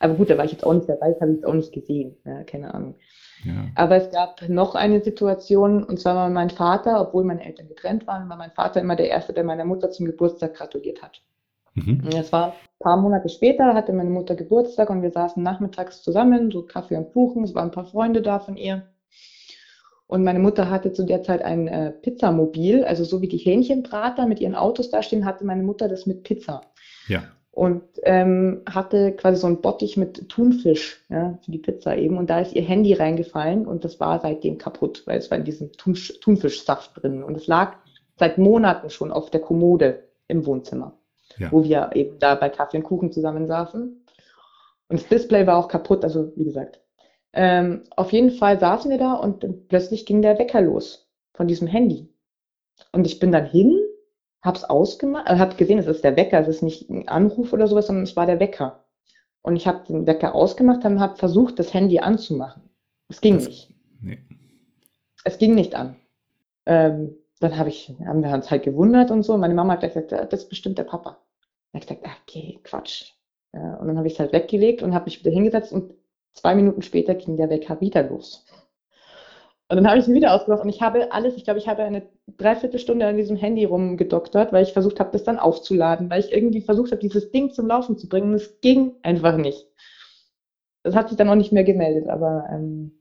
[0.00, 1.72] Aber gut, da war ich jetzt auch nicht dabei, das habe ich jetzt auch nicht
[1.72, 2.16] gesehen.
[2.24, 2.94] Ja, keine Ahnung.
[3.44, 3.66] Ja.
[3.74, 8.06] Aber es gab noch eine Situation, und zwar war mein Vater, obwohl meine Eltern getrennt
[8.06, 11.22] waren, war mein Vater immer der Erste, der meiner Mutter zum Geburtstag gratuliert hat.
[11.74, 12.02] Mhm.
[12.04, 16.02] Und das war ein paar Monate später, hatte meine Mutter Geburtstag und wir saßen nachmittags
[16.02, 18.86] zusammen, so Kaffee und Kuchen, es waren ein paar Freunde da von ihr.
[20.08, 24.26] Und meine Mutter hatte zu der Zeit ein äh, Pizzamobil, also so wie die Hähnchenbrater
[24.26, 26.62] mit ihren Autos da stehen, hatte meine Mutter das mit Pizza.
[27.06, 27.22] Ja
[27.58, 32.16] und ähm, hatte quasi so einen Bottich mit Thunfisch ja, für die Pizza eben.
[32.16, 35.44] Und da ist ihr Handy reingefallen und das war seitdem kaputt, weil es war in
[35.44, 37.24] diesem Thun Thunfischsaft drin.
[37.24, 37.74] Und es lag
[38.14, 41.00] seit Monaten schon auf der Kommode im Wohnzimmer,
[41.36, 41.50] ja.
[41.50, 44.04] wo wir eben da bei Kaffee und Kuchen zusammensaßen.
[44.88, 46.80] Und das Display war auch kaputt, also wie gesagt.
[47.40, 51.68] Ähm, auf jeden Fall saßen wir da und plötzlich ging der Wecker los von diesem
[51.68, 52.12] Handy.
[52.90, 53.78] Und ich bin dann hin
[54.42, 57.66] hab's ausgemacht, äh, hab gesehen, es ist der Wecker, es ist nicht ein Anruf oder
[57.66, 58.84] sowas, sondern es war der Wecker.
[59.42, 62.62] Und ich habe den Wecker ausgemacht und habe versucht, das Handy anzumachen.
[63.08, 63.74] Es ging das, nicht.
[64.00, 64.18] Nee.
[65.24, 65.96] Es ging nicht an.
[66.66, 69.36] Ähm, dann hab ich, haben wir uns halt gewundert und so.
[69.38, 71.18] Meine Mama hat gesagt, das ist bestimmt der Papa.
[71.72, 73.12] Dann habe ich gesagt, okay, Quatsch.
[73.52, 75.94] Und dann habe ich es halt weggelegt und habe mich wieder hingesetzt und
[76.32, 78.44] zwei Minuten später ging der Wecker wieder los.
[79.70, 81.82] Und dann habe ich ihn wieder ausgemacht und ich habe alles, ich glaube, ich habe
[81.82, 82.02] eine
[82.38, 86.62] Dreiviertelstunde an diesem Handy rumgedoktert, weil ich versucht habe, das dann aufzuladen, weil ich irgendwie
[86.62, 89.66] versucht habe, dieses Ding zum Laufen zu bringen und es ging einfach nicht.
[90.84, 92.92] Das hat sich dann auch nicht mehr gemeldet, aber ähm,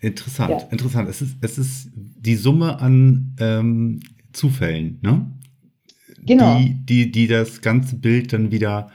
[0.00, 0.58] Interessant, ja.
[0.70, 1.08] interessant.
[1.08, 4.00] Es ist, es ist die Summe an ähm,
[4.34, 5.26] Zufällen, ne?
[6.26, 6.58] Genau.
[6.58, 8.90] Die, die, die das ganze Bild dann wieder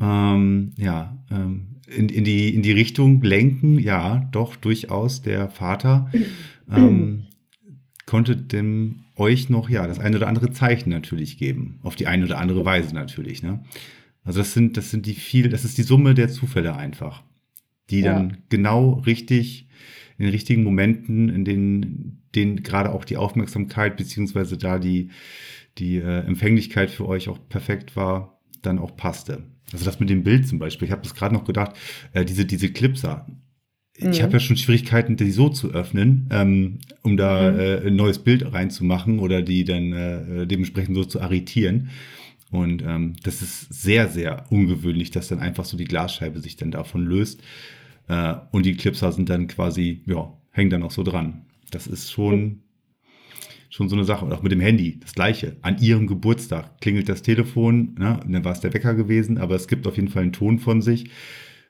[0.00, 6.10] ähm, ja, ähm, in, in, die, in die Richtung lenken, ja, doch durchaus der Vater
[6.70, 7.26] ähm,
[8.06, 12.24] konnte dem euch noch ja das eine oder andere Zeichen natürlich geben, auf die eine
[12.24, 13.42] oder andere Weise natürlich.
[13.42, 13.62] Ne?
[14.24, 17.22] Also das sind das sind die viel, das ist die Summe der Zufälle einfach,
[17.90, 18.14] die ja.
[18.14, 19.68] dann genau richtig
[20.16, 25.10] in den richtigen Momenten, in denen, denen gerade auch die Aufmerksamkeit beziehungsweise da die
[25.78, 29.44] die äh, Empfänglichkeit für euch auch perfekt war, dann auch passte.
[29.72, 30.86] Also das mit dem Bild zum Beispiel.
[30.86, 31.76] Ich habe das gerade noch gedacht,
[32.12, 33.26] äh, diese, diese Clipser.
[33.98, 34.10] Mhm.
[34.10, 37.60] Ich habe ja schon Schwierigkeiten, die so zu öffnen, ähm, um da mhm.
[37.60, 41.90] äh, ein neues Bild reinzumachen oder die dann äh, dementsprechend so zu arretieren.
[42.50, 46.72] Und ähm, das ist sehr, sehr ungewöhnlich, dass dann einfach so die Glasscheibe sich dann
[46.72, 47.42] davon löst.
[48.08, 51.42] Äh, und die Clipser sind dann quasi, ja, hängen dann auch so dran.
[51.70, 52.62] Das ist schon
[53.70, 54.24] schon so eine Sache.
[54.24, 55.56] Und auch mit dem Handy, das gleiche.
[55.62, 58.20] An ihrem Geburtstag klingelt das Telefon, ne?
[58.26, 60.82] dann war es der Wecker gewesen, aber es gibt auf jeden Fall einen Ton von
[60.82, 61.04] sich,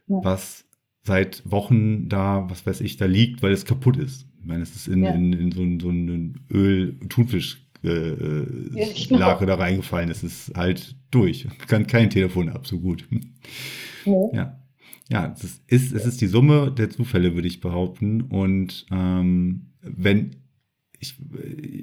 [0.09, 0.19] ja.
[0.23, 0.65] was
[1.03, 4.27] seit Wochen da, was weiß ich, da liegt, weil es kaputt ist.
[4.41, 5.13] Ich meine, es ist in, ja.
[5.13, 8.11] in, in so, ein, so ein Öl-Thunfisch äh,
[8.75, 9.47] ja, genau.
[9.47, 10.11] da reingefallen.
[10.11, 11.47] Es ist halt durch.
[11.67, 13.07] Kann kein Telefon ab, so gut.
[14.05, 14.33] Ja.
[14.33, 14.57] ja.
[15.11, 18.23] Ja, es ist, es ist die Summe der Zufälle, würde ich behaupten.
[18.23, 20.37] Und ähm, wenn
[21.01, 21.17] ich,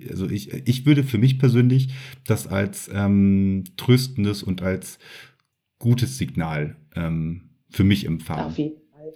[0.09, 1.89] also ich, ich würde für mich persönlich
[2.25, 4.99] das als ähm, tröstendes und als
[5.79, 8.45] gutes Signal ähm, für mich empfangen.
[8.45, 9.13] Auf jeden Fall.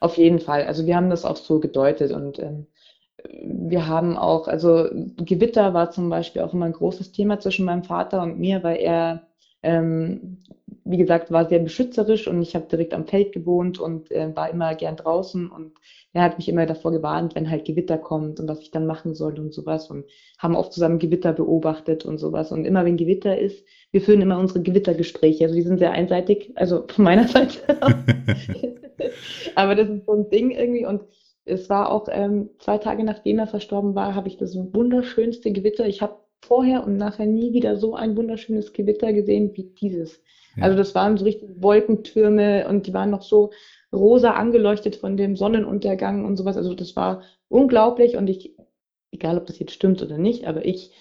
[0.00, 0.64] Auf jeden Fall.
[0.64, 2.66] Also wir haben das auch so gedeutet und ähm,
[3.42, 7.84] wir haben auch, also Gewitter war zum Beispiel auch immer ein großes Thema zwischen meinem
[7.84, 9.26] Vater und mir, weil er
[9.64, 10.38] ähm,
[10.84, 14.50] wie gesagt, war sehr beschützerisch und ich habe direkt am Feld gewohnt und äh, war
[14.50, 15.72] immer gern draußen und
[16.12, 19.14] er hat mich immer davor gewarnt, wenn halt Gewitter kommt und was ich dann machen
[19.14, 20.04] soll und sowas und
[20.38, 24.38] haben oft zusammen Gewitter beobachtet und sowas und immer wenn Gewitter ist, wir führen immer
[24.38, 27.60] unsere Gewittergespräche, also die sind sehr einseitig, also von meiner Seite.
[29.54, 31.02] Aber das ist so ein Ding irgendwie und
[31.46, 35.86] es war auch ähm, zwei Tage nachdem er verstorben war, habe ich das wunderschönste Gewitter.
[35.86, 40.20] Ich habe vorher und nachher nie wieder so ein wunderschönes Gewitter gesehen wie dieses.
[40.56, 40.64] Ja.
[40.64, 43.50] Also das waren so richtig Wolkentürme und die waren noch so
[43.92, 46.56] rosa angeleuchtet von dem Sonnenuntergang und sowas.
[46.56, 48.56] Also das war unglaublich und ich,
[49.12, 50.92] egal ob das jetzt stimmt oder nicht, aber ich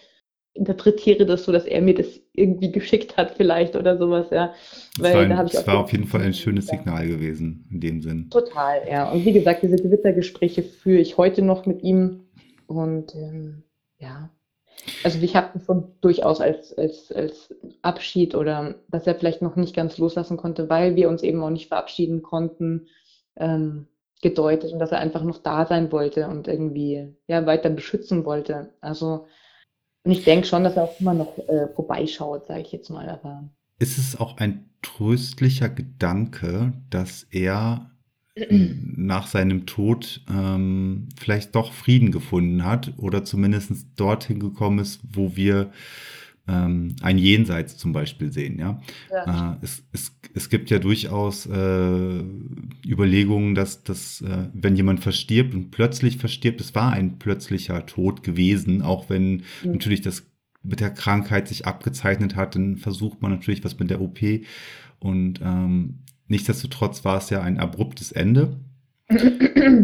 [0.53, 4.53] interpretiere das so, dass er mir das irgendwie geschickt hat vielleicht oder sowas, ja.
[4.97, 7.79] Das Weil war, ein, da das war auf jeden Fall ein schönes Signal gewesen in
[7.79, 8.29] dem Sinn.
[8.29, 9.11] Total, ja.
[9.11, 12.27] Und wie gesagt, diese Gewittergespräche führe ich heute noch mit ihm
[12.67, 13.63] und ähm,
[13.97, 14.29] ja,
[15.03, 19.75] also ich habe schon durchaus als, als, als Abschied oder dass er vielleicht noch nicht
[19.75, 22.87] ganz loslassen konnte, weil wir uns eben auch nicht verabschieden konnten,
[23.37, 23.87] ähm,
[24.21, 28.73] gedeutet und dass er einfach noch da sein wollte und irgendwie ja weiter beschützen wollte.
[28.81, 29.25] Also
[30.03, 33.09] und ich denke schon, dass er auch immer noch äh, vorbeischaut, sage ich jetzt mal.
[33.09, 33.49] Aber
[33.79, 37.91] ist es auch ein tröstlicher Gedanke, dass er
[38.35, 45.35] nach seinem Tod ähm, vielleicht doch Frieden gefunden hat oder zumindest dorthin gekommen ist, wo
[45.35, 45.71] wir
[46.47, 48.57] ähm, ein Jenseits zum Beispiel sehen.
[48.59, 48.81] Ja,
[49.11, 49.53] ja.
[49.53, 52.23] Äh, es, es, es gibt ja durchaus äh,
[52.85, 58.23] Überlegungen, dass, dass äh, wenn jemand verstirbt und plötzlich verstirbt, es war ein plötzlicher Tod
[58.23, 59.73] gewesen, auch wenn mhm.
[59.73, 60.25] natürlich das
[60.63, 64.19] mit der Krankheit sich abgezeichnet hat, dann versucht man natürlich was mit der OP
[64.99, 65.99] und ähm,
[66.33, 68.59] Nichtsdestotrotz war es ja ein abruptes Ende.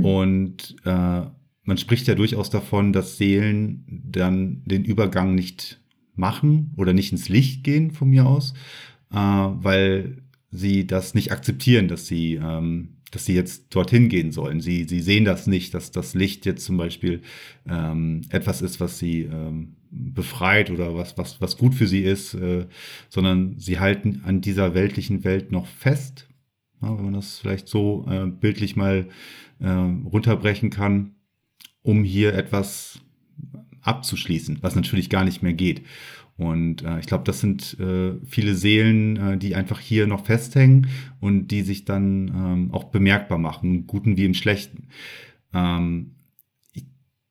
[0.01, 1.21] Und äh,
[1.63, 5.79] man spricht ja durchaus davon, dass Seelen dann den Übergang nicht
[6.15, 8.55] machen oder nicht ins Licht gehen von mir aus,
[9.11, 14.59] äh, weil sie das nicht akzeptieren, dass sie, ähm, dass sie jetzt dorthin gehen sollen.
[14.59, 17.21] Sie, sie sehen das nicht, dass das Licht jetzt zum Beispiel
[17.69, 22.33] ähm, etwas ist, was sie ähm, befreit oder was, was, was gut für sie ist,
[22.33, 22.65] äh,
[23.07, 26.25] sondern sie halten an dieser weltlichen Welt noch fest
[26.81, 29.07] ja, wenn man das vielleicht so äh, bildlich mal
[29.59, 31.15] äh, runterbrechen kann,
[31.81, 33.01] um hier etwas
[33.81, 35.83] abzuschließen, was natürlich gar nicht mehr geht.
[36.37, 40.87] Und äh, ich glaube, das sind äh, viele Seelen, äh, die einfach hier noch festhängen
[41.19, 44.87] und die sich dann ähm, auch bemerkbar machen, im Guten wie im Schlechten.
[45.53, 46.15] Ähm,
[46.71, 46.85] ich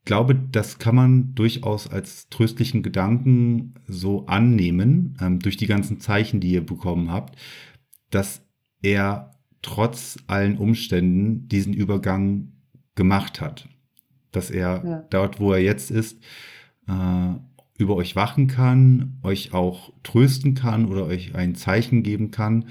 [0.05, 6.41] glaube, das kann man durchaus als tröstlichen Gedanken so annehmen, ähm, durch die ganzen Zeichen,
[6.41, 7.39] die ihr bekommen habt,
[8.11, 8.47] dass
[8.83, 12.53] er trotz allen Umständen diesen Übergang
[12.95, 13.69] gemacht hat.
[14.33, 15.07] Dass er ja.
[15.11, 16.19] dort, wo er jetzt ist,
[16.87, 17.35] äh,
[17.79, 22.67] über euch wachen kann, euch auch trösten kann oder euch ein Zeichen geben kann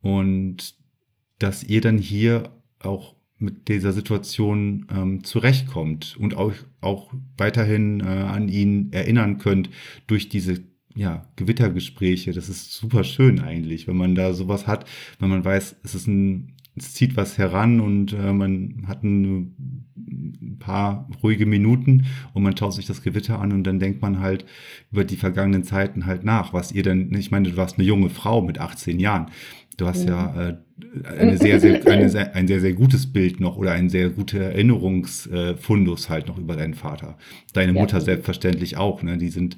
[0.00, 0.74] und
[1.38, 2.50] dass ihr dann hier
[2.80, 9.70] auch mit dieser Situation ähm, zurechtkommt und auch, auch weiterhin äh, an ihn erinnern könnt
[10.08, 10.64] durch diese
[10.94, 12.32] ja, Gewittergespräche.
[12.32, 16.06] Das ist super schön eigentlich, wenn man da sowas hat, wenn man weiß, es ist
[16.06, 19.54] ein, es zieht was heran und äh, man hat ein,
[19.96, 24.20] ein paar ruhige Minuten und man schaut sich das Gewitter an und dann denkt man
[24.20, 24.44] halt
[24.90, 28.10] über die vergangenen Zeiten halt nach, was ihr denn, ich meine, du warst eine junge
[28.10, 29.26] Frau mit 18 Jahren.
[29.76, 30.56] Du hast ja, ja äh,
[31.06, 36.10] eine sehr, sehr, eine ein sehr, sehr gutes Bild noch oder ein sehr guter Erinnerungsfundus
[36.10, 37.16] halt noch über deinen Vater.
[37.52, 37.80] Deine ja.
[37.80, 39.04] Mutter selbstverständlich auch.
[39.04, 39.18] Ne?
[39.18, 39.56] Die sind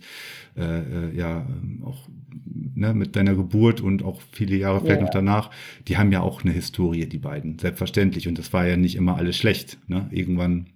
[0.57, 1.47] äh, äh, ja
[1.85, 2.09] auch
[2.75, 5.07] ne, mit deiner Geburt und auch viele Jahre vielleicht ja.
[5.07, 5.51] noch danach,
[5.89, 8.29] die haben ja auch eine Historie, die beiden, selbstverständlich.
[8.29, 9.79] Und das war ja nicht immer alles schlecht.
[9.89, 10.09] Ne?
[10.11, 10.67] Irgendwann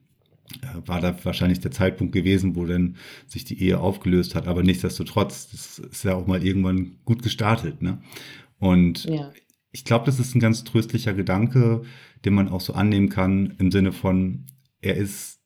[0.62, 2.96] äh, war da wahrscheinlich der Zeitpunkt gewesen, wo dann
[3.26, 4.46] sich die Ehe aufgelöst hat.
[4.46, 7.82] Aber nichtsdestotrotz, das ist ja auch mal irgendwann gut gestartet.
[7.82, 7.98] Ne?
[8.58, 9.32] Und ja.
[9.72, 11.82] ich glaube, das ist ein ganz tröstlicher Gedanke,
[12.24, 14.46] den man auch so annehmen kann im Sinne von,
[14.80, 15.40] er ist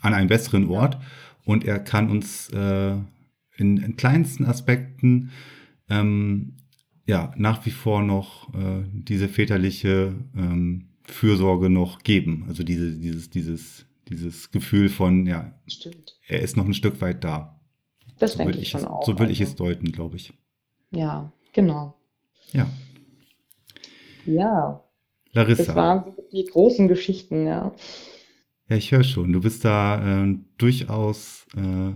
[0.00, 0.98] an einem besseren Ort
[1.44, 2.96] und er kann uns äh,
[3.56, 5.30] in, in, kleinsten Aspekten
[5.88, 6.56] ähm,
[7.06, 12.44] ja nach wie vor noch äh, diese väterliche ähm, Fürsorge noch geben.
[12.48, 16.18] Also diese, dieses, dieses, dieses Gefühl von, ja, Stimmt.
[16.26, 17.60] er ist noch ein Stück weit da.
[18.18, 19.04] Das so denke ich schon es, auch.
[19.04, 20.32] So würde ich es also deuten, glaube ich.
[20.90, 21.94] Ja, genau.
[22.52, 22.68] Ja.
[24.24, 24.84] Ja.
[25.32, 25.64] Larissa.
[25.64, 27.74] Das waren die großen Geschichten, ja.
[28.68, 29.32] Ja, ich höre schon.
[29.32, 31.92] Du bist da äh, durchaus äh,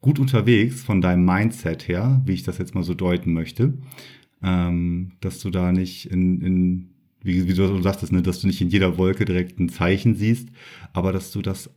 [0.00, 3.78] gut unterwegs von deinem Mindset her, wie ich das jetzt mal so deuten möchte.
[4.42, 6.90] Ähm, dass du da nicht in, in
[7.20, 10.48] wie, wie du sagtest, ne, dass du nicht in jeder Wolke direkt ein Zeichen siehst,
[10.92, 11.70] aber dass du das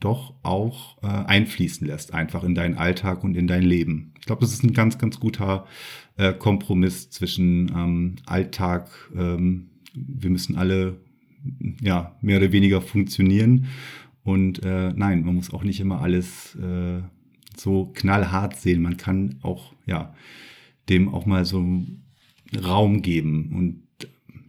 [0.00, 4.14] doch auch äh, einfließen lässt, einfach in deinen Alltag und in dein Leben.
[4.18, 5.66] Ich glaube, das ist ein ganz, ganz guter
[6.16, 10.96] äh, Kompromiss zwischen ähm, Alltag, ähm, wir müssen alle
[11.80, 13.66] ja, mehr oder weniger funktionieren.
[14.24, 17.02] Und äh, nein, man muss auch nicht immer alles äh,
[17.56, 18.82] so knallhart sehen.
[18.82, 20.14] Man kann auch, ja,
[20.88, 21.64] dem auch mal so
[22.64, 23.82] Raum geben und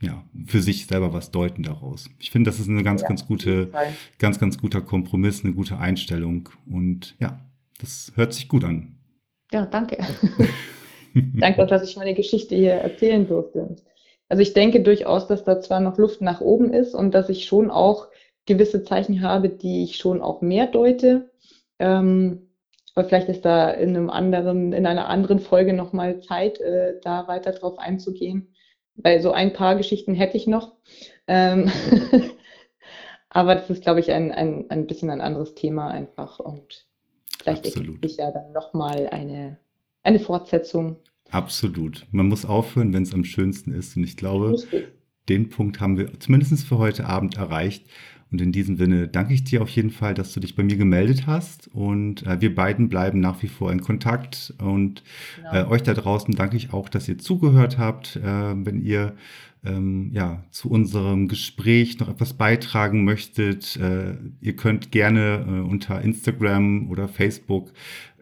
[0.01, 2.09] ja, für sich selber was deuten daraus.
[2.19, 3.71] Ich finde, das ist eine ganz, ja, ganz gute,
[4.19, 6.49] ganz, ganz guter Kompromiss, eine gute Einstellung.
[6.69, 7.39] Und ja,
[7.79, 8.97] das hört sich gut an.
[9.51, 9.97] Ja, danke.
[11.13, 13.77] danke, dass ich meine Geschichte hier erzählen durfte.
[14.29, 17.45] Also ich denke durchaus, dass da zwar noch Luft nach oben ist und dass ich
[17.45, 18.07] schon auch
[18.45, 21.31] gewisse Zeichen habe, die ich schon auch mehr deute.
[21.79, 22.49] Ähm,
[22.95, 27.27] aber vielleicht ist da in einem anderen, in einer anderen Folge nochmal Zeit, äh, da
[27.27, 28.53] weiter drauf einzugehen.
[28.95, 30.75] Weil so ein paar Geschichten hätte ich noch.
[31.27, 31.71] Ähm
[33.29, 36.39] aber das ist, glaube ich, ein, ein, ein bisschen ein anderes Thema einfach.
[36.39, 36.85] Und
[37.39, 39.57] vielleicht ergibt sich ja dann nochmal eine,
[40.03, 40.97] eine Fortsetzung.
[41.33, 42.05] Absolut.
[42.11, 43.97] Man muss aufhören, wenn es am schönsten ist.
[43.97, 44.55] Und ich glaube,
[45.29, 47.85] den Punkt haben wir zumindest für heute Abend erreicht.
[48.31, 50.77] Und in diesem Sinne danke ich dir auf jeden Fall, dass du dich bei mir
[50.77, 51.69] gemeldet hast.
[51.73, 54.53] Und äh, wir beiden bleiben nach wie vor in Kontakt.
[54.59, 55.03] Und
[55.37, 55.53] genau.
[55.53, 58.15] äh, euch da draußen danke ich auch, dass ihr zugehört habt.
[58.15, 59.15] Äh, wenn ihr
[59.65, 66.01] ähm, ja, zu unserem Gespräch noch etwas beitragen möchtet, äh, ihr könnt gerne äh, unter
[66.01, 67.71] Instagram oder Facebook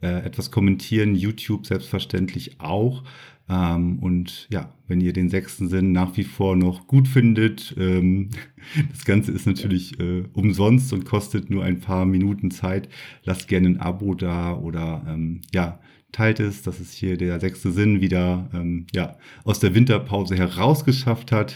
[0.02, 3.04] äh, etwas kommentieren, YouTube selbstverständlich auch.
[3.50, 8.30] Ähm, und ja, wenn ihr den sechsten Sinn nach wie vor noch gut findet, ähm,
[8.92, 12.88] das Ganze ist natürlich äh, umsonst und kostet nur ein paar Minuten Zeit.
[13.24, 15.80] Lasst gerne ein Abo da oder ähm, ja,
[16.12, 21.32] teilt es, dass es hier der sechste Sinn wieder ähm, ja, aus der Winterpause herausgeschafft
[21.32, 21.56] hat.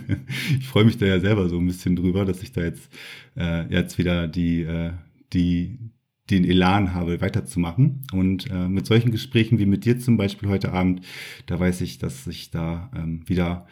[0.58, 2.90] ich freue mich da ja selber so ein bisschen drüber, dass ich da jetzt,
[3.36, 4.92] äh, jetzt wieder die, äh,
[5.32, 5.78] die,
[6.30, 8.02] den Elan habe, weiterzumachen.
[8.12, 11.04] Und äh, mit solchen Gesprächen wie mit dir zum Beispiel heute Abend,
[11.46, 13.66] da weiß ich, dass ich da ähm, wieder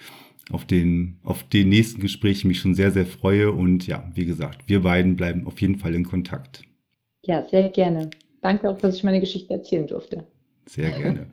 [0.51, 3.53] auf den, auf den nächsten Gesprächen mich schon sehr, sehr freue.
[3.53, 6.63] Und ja, wie gesagt, wir beiden bleiben auf jeden Fall in Kontakt.
[7.25, 8.11] Ja, sehr gerne.
[8.47, 10.25] Danke auch, dass ich meine Geschichte erzählen durfte.
[10.67, 11.27] Sehr gerne.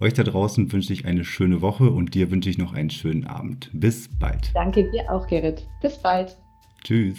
[0.00, 3.26] Euch da draußen wünsche ich eine schöne Woche und dir wünsche ich noch einen schönen
[3.26, 3.68] Abend.
[3.74, 4.50] Bis bald.
[4.54, 5.66] Danke dir auch, Gerrit.
[5.82, 6.34] Bis bald.
[6.82, 7.18] Tschüss.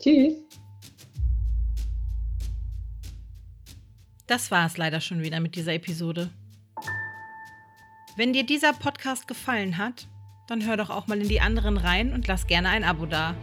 [0.00, 0.34] Tschüss.
[4.26, 6.30] Das war es leider schon wieder mit dieser Episode.
[8.16, 10.08] Wenn dir dieser Podcast gefallen hat,
[10.48, 13.36] dann hör doch auch mal in die anderen rein und lass gerne ein Abo da.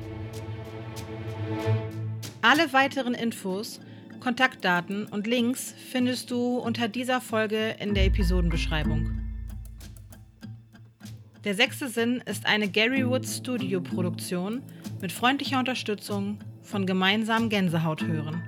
[2.41, 3.80] Alle weiteren Infos,
[4.24, 9.19] Kontaktdaten und Links findest du unter dieser Folge in der Episodenbeschreibung.
[11.43, 14.61] Der sechste Sinn ist eine Gary Woods Studio Produktion
[15.01, 18.41] mit freundlicher Unterstützung von gemeinsam Gänsehaut hören.